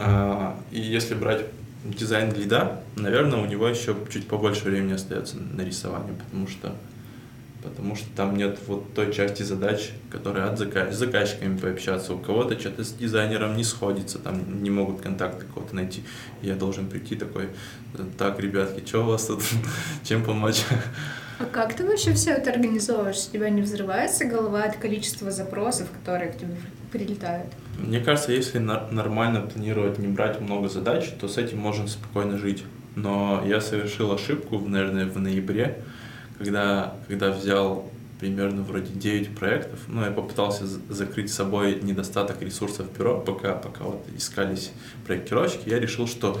[0.00, 1.46] А, и если брать
[1.84, 6.74] дизайн лида, наверное, у него еще чуть побольше времени остается на рисование, потому что
[7.62, 12.12] потому что там нет вот той части задач, которая от заказчика, с заказчиками пообщаться.
[12.14, 16.02] У кого-то что-то с дизайнером не сходится, там не могут контакты кого-то найти.
[16.42, 17.50] Я должен прийти такой,
[18.18, 19.42] так, ребятки, что у вас тут,
[20.04, 20.62] чем помочь?
[21.42, 23.26] А как ты вообще все это организовываешь?
[23.28, 26.54] У тебя не взрывается голова от количества запросов, которые к тебе
[26.92, 27.48] прилетают?
[27.78, 32.62] Мне кажется, если нормально планировать, не брать много задач, то с этим можно спокойно жить.
[32.94, 35.82] Но я совершил ошибку, наверное, в ноябре,
[36.38, 37.90] когда, когда взял
[38.20, 43.82] примерно вроде 9 проектов, ну, я попытался закрыть с собой недостаток ресурсов бюро, пока, пока
[43.82, 44.70] вот искались
[45.04, 46.38] проектировщики, я решил, что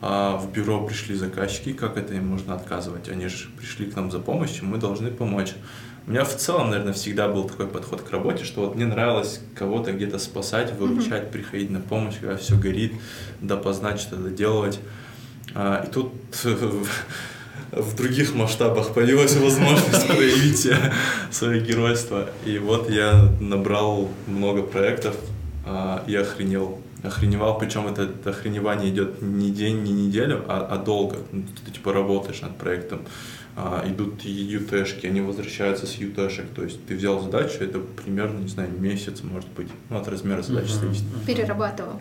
[0.00, 3.08] а, в бюро пришли заказчики, как это им можно отказывать?
[3.08, 5.54] Они же пришли к нам за помощью, мы должны помочь.
[6.06, 9.40] У меня в целом, наверное, всегда был такой подход к работе, что вот мне нравилось
[9.54, 11.32] кого-то где-то спасать, выручать, mm-hmm.
[11.32, 12.94] приходить на помощь, когда все горит,
[13.40, 14.78] допоздна что-то доделывать.
[15.54, 16.14] А, и тут
[17.72, 20.70] в других масштабах появилась возможность проявить
[21.30, 22.30] свое геройство.
[22.46, 25.16] И вот я набрал много проектов
[26.06, 26.80] и охренел.
[27.02, 31.18] Охреневал, причем это, это охреневание идет не день, не неделю, а, а долго.
[31.30, 33.02] Ну, ты типа работаешь над проектом,
[33.56, 36.46] а, идут ютешки, они возвращаются с ютешек.
[36.56, 40.42] То есть ты взял задачу, это примерно, не знаю, месяц, может быть, ну, от размера
[40.42, 40.80] задачи uh-huh.
[40.80, 41.04] зависит.
[41.24, 42.00] Перерабатывал.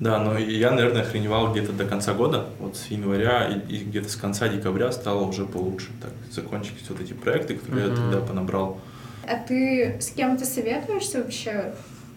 [0.00, 4.10] Да, но я, наверное, охреневал где-то до конца года, вот с января и, и где-то
[4.10, 5.88] с конца декабря стало уже получше.
[6.02, 7.90] Так, закончились вот эти проекты, которые mm-hmm.
[7.90, 8.80] я тогда понабрал.
[9.26, 11.74] А ты с кем-то советуешься вообще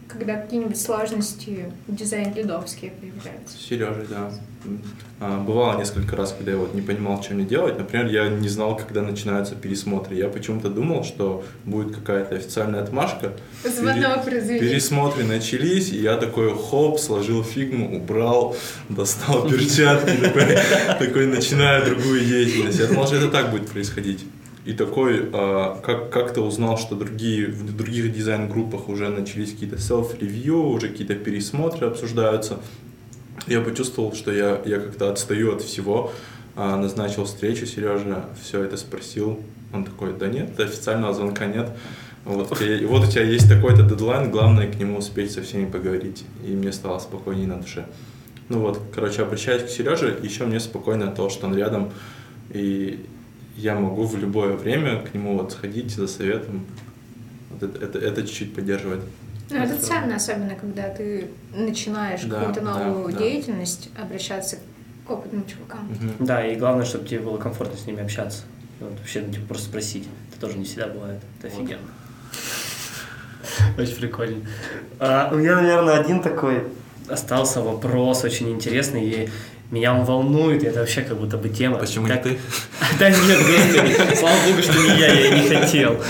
[0.09, 3.57] когда какие-нибудь сложности дизайн-лидовские появляются?
[3.57, 4.31] Сережа, да.
[5.21, 7.77] А, бывало несколько раз, когда я вот не понимал, что мне делать.
[7.77, 10.15] Например, я не знал, когда начинаются пересмотры.
[10.15, 13.33] Я почему-то думал, что будет какая-то официальная отмашка.
[13.63, 18.55] Звонок Пере- Пересмотры начались, и я такой хоп, сложил фигму, убрал,
[18.89, 20.17] достал перчатки,
[20.99, 22.79] такой начинаю другую деятельность.
[22.79, 24.25] Я думал, что это так будет происходить
[24.69, 30.75] и такой, а, как, как-то узнал, что другие, в других дизайн-группах уже начались какие-то self-review,
[30.75, 32.59] уже какие-то пересмотры обсуждаются.
[33.47, 36.11] Я почувствовал, что я, я как-то отстаю от всего,
[36.55, 39.39] а, назначил встречу Сереже, все это спросил.
[39.73, 41.71] Он такой, да нет, официального звонка нет.
[42.23, 46.25] Вот, и вот у тебя есть такой-то дедлайн, главное к нему успеть со всеми поговорить.
[46.45, 47.87] И мне стало спокойнее на душе.
[48.49, 51.91] Ну вот, короче, обращаюсь к Сереже, еще мне спокойно то, что он рядом,
[52.51, 53.03] и
[53.59, 56.65] я могу в любое время к нему вот сходить за советом.
[57.51, 59.01] Вот это, это, это чуть-чуть поддерживает.
[59.49, 64.03] Ну, это ценно, особенно когда ты начинаешь да, какую-то новую да, деятельность, да.
[64.03, 64.57] обращаться
[65.05, 65.91] к опытным чувакам.
[65.91, 66.25] Угу.
[66.25, 68.43] Да, и главное, чтобы тебе было комфортно с ними общаться.
[68.79, 70.07] Вот, вообще, ну, типа, просто спросить.
[70.31, 71.19] Это тоже не всегда бывает.
[71.39, 71.63] Это вот.
[71.63, 71.87] офигенно.
[73.77, 74.45] Очень прикольно.
[74.99, 76.63] А, у меня, наверное, один такой
[77.07, 79.29] остался вопрос очень интересный, и
[79.71, 81.77] меня он волнует, это вообще как будто бы тема.
[81.77, 82.25] Почему так...
[82.25, 82.39] не ты?
[82.99, 86.01] Да нет, господи, слава богу, что не я, я не хотел.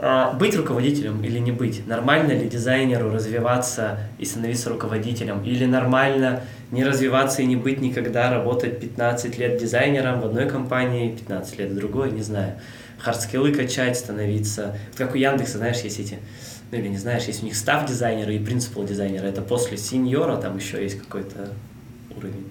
[0.00, 1.86] А, быть руководителем или не быть?
[1.86, 5.42] Нормально ли дизайнеру развиваться и становиться руководителем?
[5.44, 11.16] Или нормально не развиваться и не быть никогда, работать 15 лет дизайнером в одной компании,
[11.16, 12.54] 15 лет в другой, не знаю.
[12.98, 14.76] Хардскиллы качать, становиться...
[14.88, 16.18] Вот как у Яндекса, знаешь, есть эти
[16.70, 20.36] ну или не знаешь, есть у них став дизайнера и принципал дизайнера, это после сеньора
[20.36, 21.48] там еще есть какой-то
[22.14, 22.46] уровень.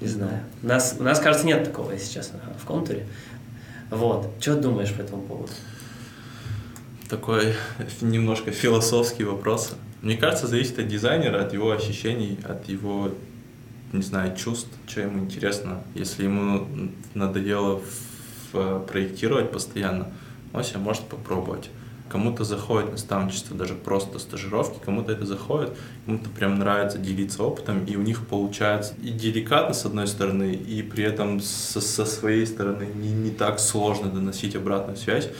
[0.00, 0.40] Не знаю.
[0.62, 3.06] У нас, у нас, кажется, нет такого, если честно, в контуре.
[3.90, 4.28] Вот.
[4.40, 5.52] Что думаешь по этому поводу?
[7.08, 7.54] Такой
[8.00, 9.74] немножко философский вопрос.
[10.02, 13.10] Мне кажется, зависит от дизайнера, от его ощущений, от его,
[13.92, 15.82] не знаю, чувств, что ему интересно.
[15.94, 16.66] Если ему
[17.14, 17.80] надоело
[18.52, 20.12] проектировать постоянно,
[20.52, 21.70] он себя может попробовать
[22.08, 25.70] кому-то заходит наставничество, даже просто стажировки, кому-то это заходит,
[26.06, 30.82] кому-то прям нравится делиться опытом, и у них получается и деликатно с одной стороны, и
[30.82, 35.30] при этом со, со своей стороны не, не так сложно доносить обратную связь,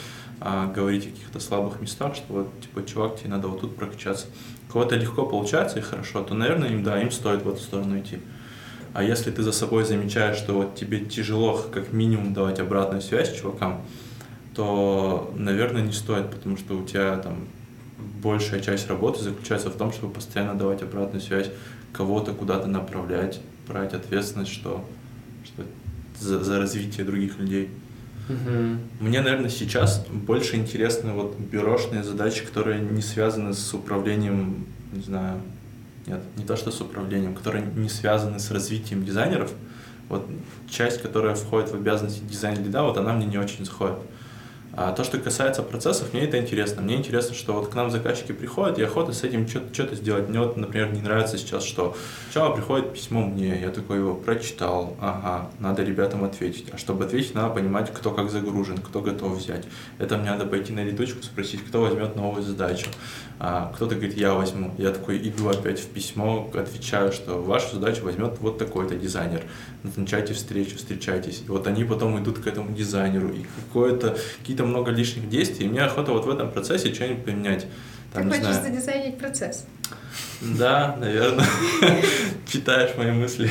[0.40, 4.26] а говорить о каких-то слабых местах, что вот, типа, чувак, тебе надо вот тут прокачаться.
[4.70, 8.18] Кого-то легко получается и хорошо, то, наверное, им, да, им стоит в эту сторону идти.
[8.94, 13.34] А если ты за собой замечаешь, что вот тебе тяжело как минимум давать обратную связь
[13.34, 13.84] чувакам,
[14.54, 17.46] то, наверное, не стоит, потому что у тебя там
[18.22, 21.50] большая часть работы заключается в том, чтобы постоянно давать обратную связь,
[21.92, 24.84] кого-то куда-то направлять, брать ответственность, что,
[25.44, 25.64] что
[26.20, 27.70] за, за развитие других людей.
[28.28, 28.80] Мгм.
[29.00, 35.40] Мне, наверное, сейчас больше интересны вот бюрошные задачи, которые не связаны с управлением, не знаю,
[36.06, 39.52] нет, не то что с управлением, которые не связаны с развитием дизайнеров.
[40.08, 40.26] Вот
[40.68, 43.96] часть, которая входит в обязанности дизайн-лида, вот она мне не очень заходит.
[44.76, 46.82] А то, что касается процессов, мне это интересно.
[46.82, 50.28] Мне интересно, что вот к нам заказчики приходят, и охота с этим что-то сделать.
[50.28, 51.96] Мне вот, например, не нравится сейчас, что
[52.30, 56.66] сначала приходит письмо мне, я такой его прочитал, ага, надо ребятам ответить.
[56.72, 59.64] А чтобы ответить, надо понимать, кто как загружен, кто готов взять.
[59.98, 62.88] Это мне надо пойти на летучку, спросить, кто возьмет новую задачу.
[63.38, 64.74] А кто-то говорит, я возьму.
[64.78, 69.42] Я такой иду опять в письмо, отвечаю, что вашу задачу возьмет вот такой-то дизайнер.
[69.84, 71.42] Назначайте встречу, встречайтесь.
[71.46, 73.28] И вот они потом идут к этому дизайнеру.
[73.28, 75.66] И какое-то, какие-то много лишних действий.
[75.66, 77.62] И мне охота вот в этом процессе что-нибудь поменять.
[77.64, 77.68] Ты
[78.14, 78.62] Там, не хочешь знаю.
[78.64, 79.66] задизайнить процесс.
[80.40, 81.44] Да, наверное.
[82.50, 83.50] Читаешь мои мысли.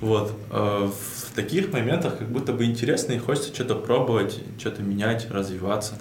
[0.00, 0.32] Вот.
[0.50, 5.98] Э, В таких моментах как будто бы интересно и хочется что-то пробовать, что-то менять, развиваться.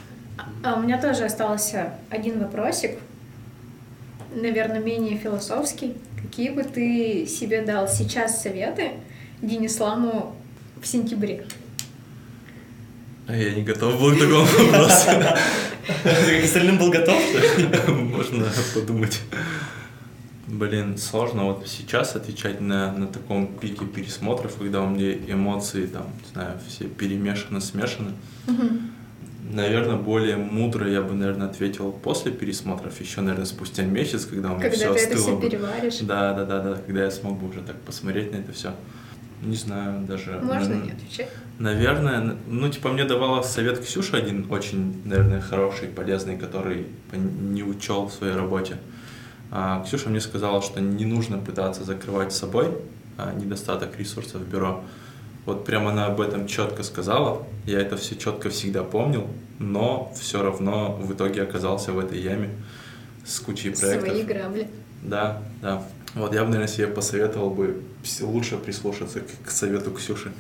[0.63, 2.99] А у меня тоже остался один вопросик,
[4.33, 5.95] наверное, менее философский.
[6.21, 8.91] Какие бы ты себе дал сейчас советы
[9.41, 10.35] Денисламу
[10.81, 11.45] в сентябре?
[13.27, 15.09] А Я не готов был к такому вопросу.
[16.25, 17.21] Ты к остальным был готов?
[17.87, 19.21] Можно подумать.
[20.47, 26.05] Блин, сложно вот сейчас отвечать на, на таком пике пересмотров, когда у меня эмоции там,
[26.25, 28.13] не знаю, все перемешаны, смешаны.
[29.51, 34.57] Наверное, более мудро я бы, наверное, ответил после пересмотров, еще, наверное, спустя месяц, когда у
[34.57, 35.21] меня Когда все ты это остыло.
[35.21, 35.49] все бы.
[35.49, 35.97] переваришь?
[36.01, 38.73] Да, да, да, да, когда я смог бы уже так посмотреть на это все.
[39.41, 40.39] Не знаю, даже...
[40.41, 41.29] Можно не отвечать?
[41.59, 48.07] Наверное, ну, типа, мне давала совет Ксюша один очень, наверное, хороший, полезный, который не учел
[48.07, 48.77] в своей работе.
[49.51, 52.75] А, Ксюша мне сказала, что не нужно пытаться закрывать собой
[53.17, 54.83] а, недостаток ресурсов в бюро.
[55.45, 57.47] Вот прямо она об этом четко сказала.
[57.65, 59.27] Я это все четко всегда помнил,
[59.59, 62.49] но все равно в итоге оказался в этой яме
[63.25, 64.09] с кучей проектов.
[64.09, 64.67] Свои грабли.
[65.03, 65.83] Да, да.
[66.15, 67.81] Вот я бы, наверное, себе посоветовал бы
[68.21, 70.31] лучше прислушаться к, к совету Ксюши.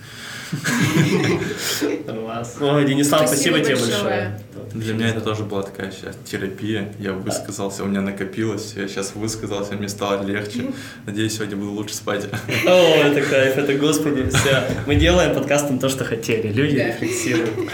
[2.61, 4.39] Ой, Денислав, Спасибо спасибо тебе большое.
[4.73, 6.93] Для меня это тоже была такая сейчас терапия.
[6.99, 10.71] Я высказался, у меня накопилось, я сейчас высказался, мне стало легче.
[11.05, 12.25] Надеюсь, сегодня буду лучше спать.
[12.65, 14.63] О, это кайф, это господи, все.
[14.87, 16.47] Мы делаем подкастом то, что хотели.
[16.51, 17.71] Люди рефлексируют.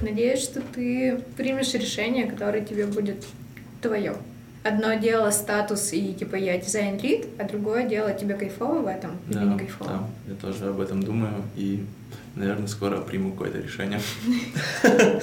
[0.00, 3.24] Надеюсь, что ты примешь решение, которое тебе будет
[3.82, 4.14] твое.
[4.64, 9.44] Одно дело статус и типа я дизайн-лид, а другое дело тебе кайфово в этом или
[9.44, 9.90] не кайфово.
[9.90, 11.84] да, я тоже об этом думаю и,
[12.34, 14.00] наверное, скоро приму какое-то решение.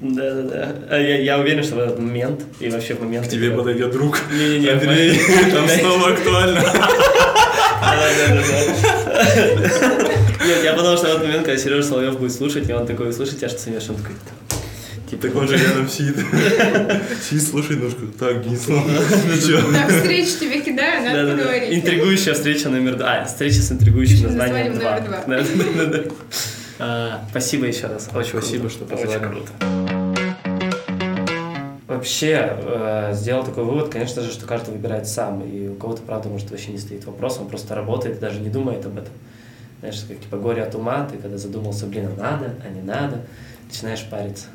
[0.00, 0.74] Да-да-да.
[0.90, 3.26] А Я, я уверен, что в этот момент и вообще в момент...
[3.26, 4.20] К тебе подойдет друг.
[4.32, 5.20] Не-не-не, Андрей,
[5.52, 6.60] там снова актуально.
[7.82, 8.42] Да-да-да.
[10.46, 13.12] Нет, я подумал, что в этот момент, когда Сережа Соловьев будет слушать, и он такой,
[13.12, 13.90] слушайте, а что смеешь?
[13.90, 14.14] Он такой,
[15.16, 16.16] Так он же рядом сидит.
[17.28, 18.06] Сидит, слушай ножку.
[18.18, 19.72] Так, Генислав, ну?
[19.72, 21.74] Так, встречу тебе кидаю, надо поговорить.
[21.78, 23.22] Интригующая встреча номер два.
[23.22, 25.00] А, встреча с интригующим Названием два.
[25.00, 25.24] номер два.
[25.26, 27.20] Да-да-да.
[27.30, 28.08] Спасибо еще раз.
[28.14, 29.26] Очень Спасибо, что Очень позвали.
[29.28, 29.52] круто.
[31.86, 35.40] Вообще, э, сделал такой вывод, конечно же, что каждый выбирает сам.
[35.42, 38.50] И у кого-то, правда, может, вообще не стоит вопрос, он просто работает и даже не
[38.50, 39.12] думает об этом.
[39.80, 43.22] Знаешь, как типа горе от ума, ты когда задумался, блин, а надо, а не надо,
[43.68, 44.46] начинаешь париться.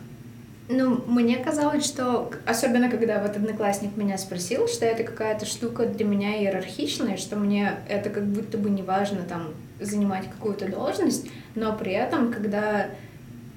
[0.69, 6.05] Ну, мне казалось, что, особенно когда вот одноклассник меня спросил, что это какая-то штука для
[6.05, 11.75] меня иерархичная, что мне это как будто бы не важно там занимать какую-то должность, но
[11.75, 12.87] при этом, когда,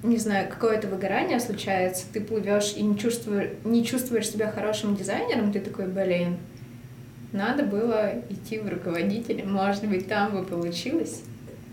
[0.03, 5.53] не знаю, какое-то выгорание случается, ты плывешь и не чувствуешь, не чувствуешь себя хорошим дизайнером,
[5.53, 6.37] ты такой, блин,
[7.31, 11.21] надо было идти в руководители, может быть, там бы получилось.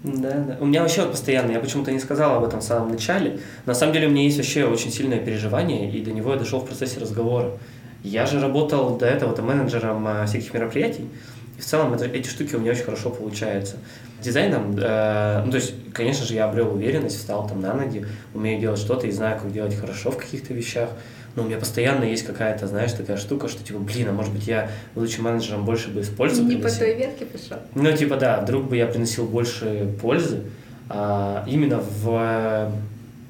[0.04, 0.58] Да, да.
[0.60, 3.40] У меня вообще вот постоянно, я почему-то не сказал об этом в самом начале.
[3.64, 6.60] На самом деле у меня есть вообще очень сильное переживание, и до него я дошел
[6.60, 7.52] в процессе разговора.
[8.02, 11.08] Я же работал до этого там, менеджером а, всяких мероприятий,
[11.56, 13.76] и в целом это, эти штуки у меня очень хорошо получаются.
[14.20, 18.60] Дизайном, э, ну то есть, конечно же, я обрел уверенность, встал там на ноги, умею
[18.60, 20.90] делать что-то и знаю, как делать хорошо в каких-то вещах.
[21.36, 24.46] Но у меня постоянно есть какая-то, знаешь, такая штука, что типа, блин, а может быть
[24.46, 26.78] я, будучи менеджером, больше бы из пользы не по приносил.
[26.80, 27.56] той ветке пошел.
[27.74, 30.42] Ну, типа, да, вдруг бы я приносил больше пользы,
[30.88, 32.72] а, именно в,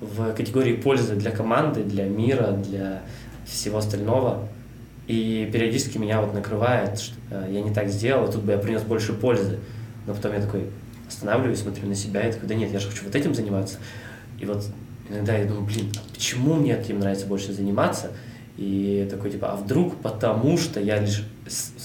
[0.01, 3.03] в категории пользы для команды, для мира, для
[3.47, 4.49] всего остального.
[5.07, 8.59] И периодически меня вот накрывает, что э, я не так сделал, и тут бы я
[8.59, 9.59] принес больше пользы.
[10.07, 10.65] Но потом я такой
[11.07, 13.79] останавливаюсь, смотрю на себя и такой, да нет, я же хочу вот этим заниматься.
[14.41, 14.65] И вот
[15.09, 18.11] иногда я думаю, блин, а почему мне этим нравится больше заниматься?
[18.57, 21.25] И такой, типа, а вдруг потому что я лишь...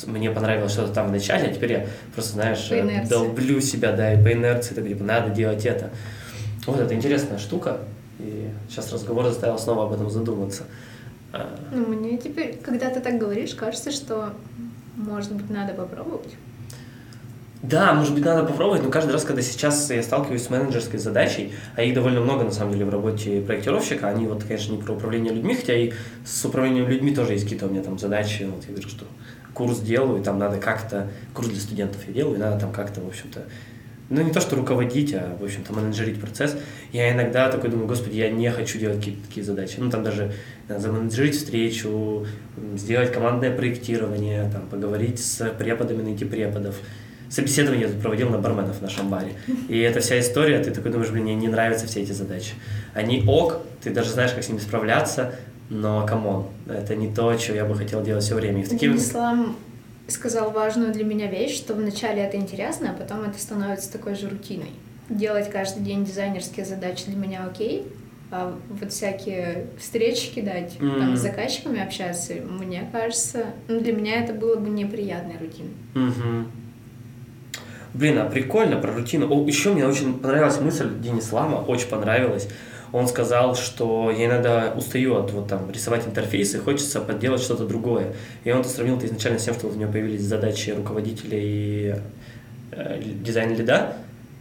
[0.05, 2.69] Мне понравилось что-то там в начале, а теперь я просто, знаешь,
[3.09, 5.89] долблю себя, да, и по инерции, так, типа, надо делать это.
[6.67, 7.79] Вот это интересная штука,
[8.19, 10.63] и сейчас разговор заставил снова об этом задуматься.
[11.33, 11.57] А.
[11.71, 14.33] Ну, мне теперь, когда ты так говоришь, кажется, что,
[14.95, 16.35] может быть, надо попробовать.
[17.61, 21.51] Да, может быть, надо попробовать, но каждый раз, когда сейчас я сталкиваюсь с менеджерской задачей,
[21.75, 24.93] а их довольно много, на самом деле, в работе проектировщика, они вот, конечно, не про
[24.93, 25.91] управление людьми, хотя и
[26.25, 29.05] с управлением людьми тоже есть какие-то у меня там задачи, вот я говорю, что
[29.53, 33.01] курс делаю, и там надо как-то, курс для студентов я делаю, и надо там как-то,
[33.01, 33.43] в общем-то,
[34.09, 36.57] ну, не то, что руководить, а, в общем-то, менеджерить процесс.
[36.91, 39.75] Я иногда такой думаю, господи, я не хочу делать какие-то такие задачи.
[39.77, 40.33] Ну, там даже
[40.67, 42.25] заменеджерить встречу,
[42.75, 46.75] сделать командное проектирование, там, поговорить с преподами, найти преподов
[47.29, 49.33] собеседование я тут проводил на барменов в нашем баре.
[49.67, 52.53] И эта вся история, ты такой думаешь, блин, мне не нравятся все эти задачи.
[52.93, 55.35] Они ок, ты даже знаешь, как с ними справляться,
[55.69, 58.61] но come on, это не то, что я бы хотел делать все время.
[58.61, 58.95] И в такие...
[58.95, 59.55] Ислам
[60.07, 64.27] сказал важную для меня вещь, что вначале это интересно, а потом это становится такой же
[64.27, 64.71] рутиной.
[65.09, 67.85] Делать каждый день дизайнерские задачи для меня окей,
[68.31, 70.99] а вот всякие встречи кидать, mm-hmm.
[70.99, 75.71] там, с заказчиками общаться, мне кажется, ну, для меня это было бы неприятной рутиной.
[75.95, 76.45] Mm-hmm.
[77.93, 79.27] Блин, а прикольно про рутину.
[79.29, 82.47] О, еще мне очень понравилась мысль Дениса Лама, очень понравилась.
[82.91, 88.13] Он сказал, что я иногда устаю от вот там рисовать интерфейсы, хочется поделать что-то другое.
[88.43, 91.95] И он это сравнил это изначально с тем, что у него появились задачи руководителя и
[92.71, 93.93] э, дизайн-лида,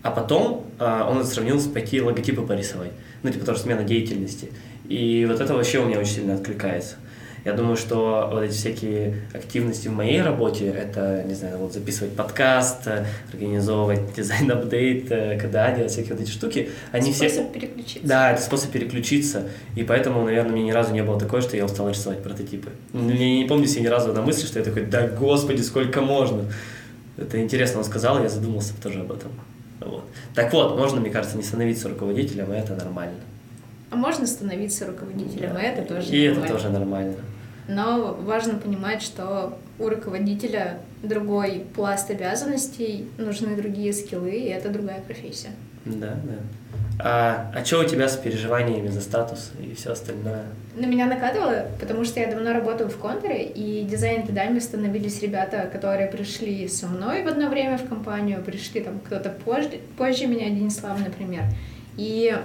[0.02, 2.92] а потом э, он это сравнил с пойти логотипы порисовать.
[3.22, 4.50] Ну, типа тоже смена деятельности.
[4.88, 6.96] И вот это вообще у меня очень сильно откликается.
[7.44, 12.14] Я думаю, что вот эти всякие активности в моей работе, это, не знаю, вот записывать
[12.14, 12.88] подкаст,
[13.32, 15.08] организовывать дизайн-апдейт,
[15.40, 17.28] когда делать всякие вот эти штуки, они способ все...
[17.28, 18.08] Способ переключиться.
[18.08, 21.64] Да, это способ переключиться, и поэтому, наверное, мне ни разу не было такое, что я
[21.64, 22.70] устал рисовать прототипы.
[22.92, 26.44] Я не помню себе ни разу на мысли, что я такой, да господи, сколько можно.
[27.16, 29.30] Это интересно, он сказал, я задумался тоже об этом.
[29.80, 30.04] Вот.
[30.34, 33.14] Так вот, можно, мне кажется, не становиться руководителем, и это нормально.
[33.90, 36.44] А можно становиться руководителем, и это тоже И нормально.
[36.44, 37.14] это тоже нормально.
[37.68, 45.00] Но важно понимать, что у руководителя другой пласт обязанностей, нужны другие скиллы, и это другая
[45.00, 45.50] профессия.
[45.84, 46.34] Да, да.
[47.00, 50.42] А, а что у тебя с переживаниями за статус и все остальное?
[50.74, 56.08] На меня накатывало, потому что я давно работаю в контуре, и дизайн-лидами становились ребята, которые
[56.08, 60.98] пришли со мной в одно время в компанию, пришли там кто-то позже, позже меня, Денислав,
[60.98, 61.44] например.
[61.96, 62.36] И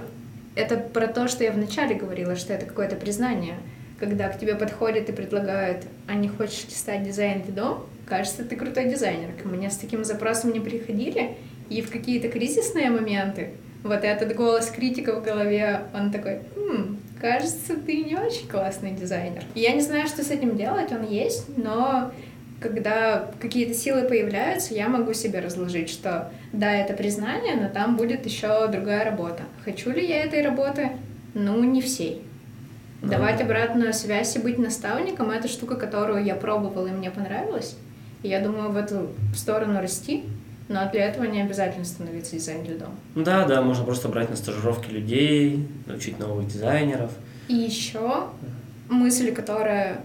[0.54, 3.56] это про то, что я вначале говорила, что это какое-то признание.
[3.98, 8.86] Когда к тебе подходят и предлагают, а не хочешь ли стать дизайн-лидом, кажется, ты крутой
[8.86, 9.30] дизайнер.
[9.40, 11.36] Ко мне с таким запросом не приходили,
[11.70, 13.50] и в какие-то кризисные моменты
[13.82, 19.44] вот этот голос критика в голове, он такой, хм, кажется, ты не очень классный дизайнер.
[19.54, 22.12] я не знаю, что с этим делать, он есть, но
[22.60, 28.24] когда какие-то силы появляются, я могу себе разложить, что да, это признание, но там будет
[28.24, 29.42] еще другая работа.
[29.64, 30.90] Хочу ли я этой работы?
[31.34, 32.22] Ну, не всей.
[33.02, 37.76] Давать обратную связь и быть наставником— это штука, которую я пробовала и мне понравилась.
[38.22, 40.24] И я думаю, в эту сторону расти,
[40.68, 42.88] но для этого не обязательно становиться дизайн-лидом.
[43.14, 47.10] Да, да, можно просто брать на стажировки людей, научить новых дизайнеров.
[47.48, 48.28] И еще
[48.88, 50.00] мысль, которая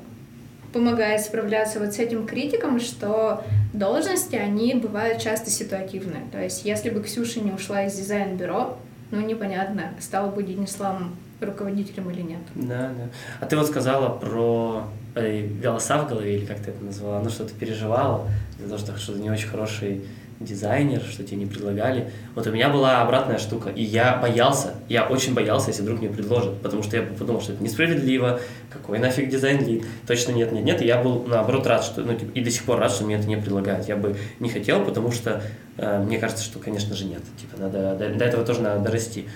[0.73, 3.43] помогает справляться вот с этим критиком, что
[3.73, 6.23] должности, они бывают часто ситуативные.
[6.31, 8.77] То есть, если бы Ксюша не ушла из дизайн-бюро,
[9.11, 12.41] ну, непонятно, стала бы Дениславом руководителем или нет.
[12.55, 13.09] Да, да.
[13.39, 14.83] А ты вот сказала про
[15.15, 18.27] э, голоса в голове, или как ты это назвала, ну, что ты переживала,
[18.59, 20.01] из-за того, что не очень хороший
[20.39, 22.11] дизайнер, что тебе не предлагали.
[22.33, 26.09] Вот у меня была обратная штука, и я боялся, я очень боялся, если вдруг мне
[26.09, 30.63] предложат, потому что я подумал, что это несправедливо, какой нафиг дизайн лид, точно нет, нет,
[30.63, 33.03] нет, и я был наоборот рад, что, ну, типа, и до сих пор рад, что
[33.03, 33.87] мне это не предлагают.
[33.87, 35.43] Я бы не хотел, потому что
[35.77, 39.27] э, мне кажется, что, конечно же, нет, типа, надо, до, до этого тоже надо дорасти.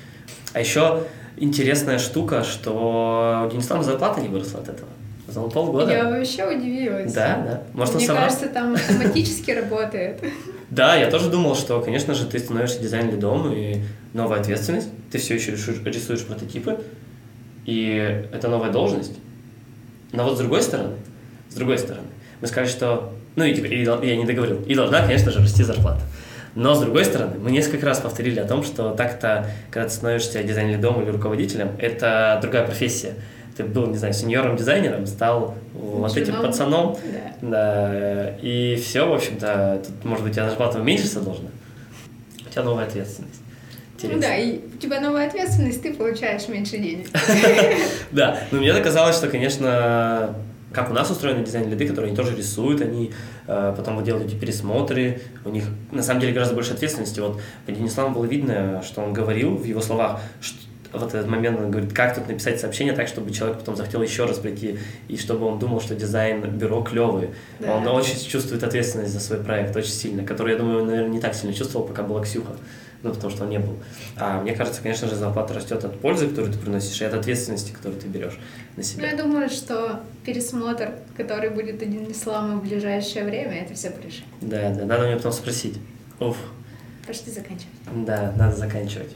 [0.54, 1.04] А еще
[1.36, 4.90] интересная штука, что у Денислава зарплата не выросла от этого.
[5.28, 5.92] За полгода.
[5.92, 7.12] Я вообще удивилась.
[7.14, 7.64] Да, да.
[7.74, 10.22] Может, Мне кажется, там автоматически работает.
[10.70, 13.82] Да, я тоже думал, что, конечно же, ты становишься дизайн-лидом, и
[14.14, 16.80] новая ответственность, ты все еще рисуешь, прототипы,
[17.66, 19.14] и это новая должность.
[20.12, 20.96] Но вот с другой стороны,
[21.50, 22.08] с другой стороны,
[22.42, 26.02] мы сказали, что, ну и, и я не договорил, и должна, конечно же, расти зарплата.
[26.56, 30.44] Но, с другой стороны, мы несколько раз повторили о том, что так-то, когда ты становишься
[30.44, 33.16] дизайн-лидом или руководителем, это другая профессия
[33.56, 36.98] ты был, не знаю, сеньором-дизайнером, стал вот этим пацаном,
[37.42, 37.50] да.
[37.50, 41.50] да, и все, в общем-то, тут, может быть, у тебя зарплата уменьшиться должна,
[42.46, 43.42] у тебя новая ответственность.
[43.96, 44.22] интересно.
[44.22, 47.08] Да, и у тебя новая ответственность, ты получаешь меньше денег.
[48.12, 50.36] Да, но мне казалось, что, конечно,
[50.74, 53.12] как у нас устроены дизайн-лиды, которые они тоже рисуют, они
[53.48, 57.20] э, потом вот делают эти пересмотры, у них на самом деле гораздо больше ответственности.
[57.20, 60.58] Вот по Денисламу было видно, что он говорил в его словах, что
[60.94, 64.26] вот этот момент он говорит, как тут написать сообщение так, чтобы человек потом захотел еще
[64.26, 64.78] раз прийти,
[65.08, 67.30] и чтобы он думал, что дизайн бюро клевый.
[67.60, 67.76] Да.
[67.76, 71.20] Он очень чувствует ответственность за свой проект, очень сильно, который, я думаю, он, наверное, не
[71.20, 72.54] так сильно чувствовал, пока была Ксюха.
[73.02, 73.76] Ну, потому что он не был.
[74.16, 77.74] А мне кажется, конечно же, зарплата растет от пользы, которую ты приносишь, и от ответственности,
[77.74, 78.36] которую ты берешь
[78.78, 79.10] на Ну, себя.
[79.10, 84.24] я думаю, что пересмотр, который будет один Ислама в ближайшее время, это все порешит.
[84.40, 85.80] Да, да, надо мне потом спросить.
[86.22, 86.38] Уф,
[87.06, 87.68] Пошли заканчивать.
[88.06, 89.10] да, надо заканчивать.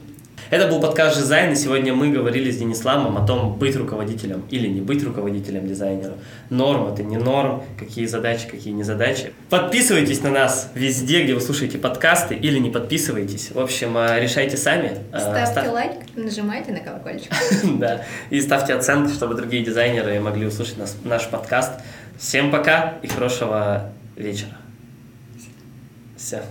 [0.50, 4.66] Это был подкаст «Дизайн», и сегодня мы говорили с Денисламом о том, быть руководителем или
[4.66, 6.14] не быть руководителем дизайнера.
[6.48, 9.34] Норм это не норм, какие задачи, какие не задачи.
[9.50, 13.50] Подписывайтесь на нас везде, где вы слушаете подкасты, или не подписывайтесь.
[13.52, 14.96] В общем, э, решайте сами.
[15.12, 17.30] Э, Ставьте став- лайк, нажимайте на колокольчик.
[17.78, 21.72] Да, и ставьте оценки, чтобы другие дизайнеры могли услышать наш подкаст.
[22.18, 24.56] Всем пока и хорошего вечера.
[26.16, 26.42] Все.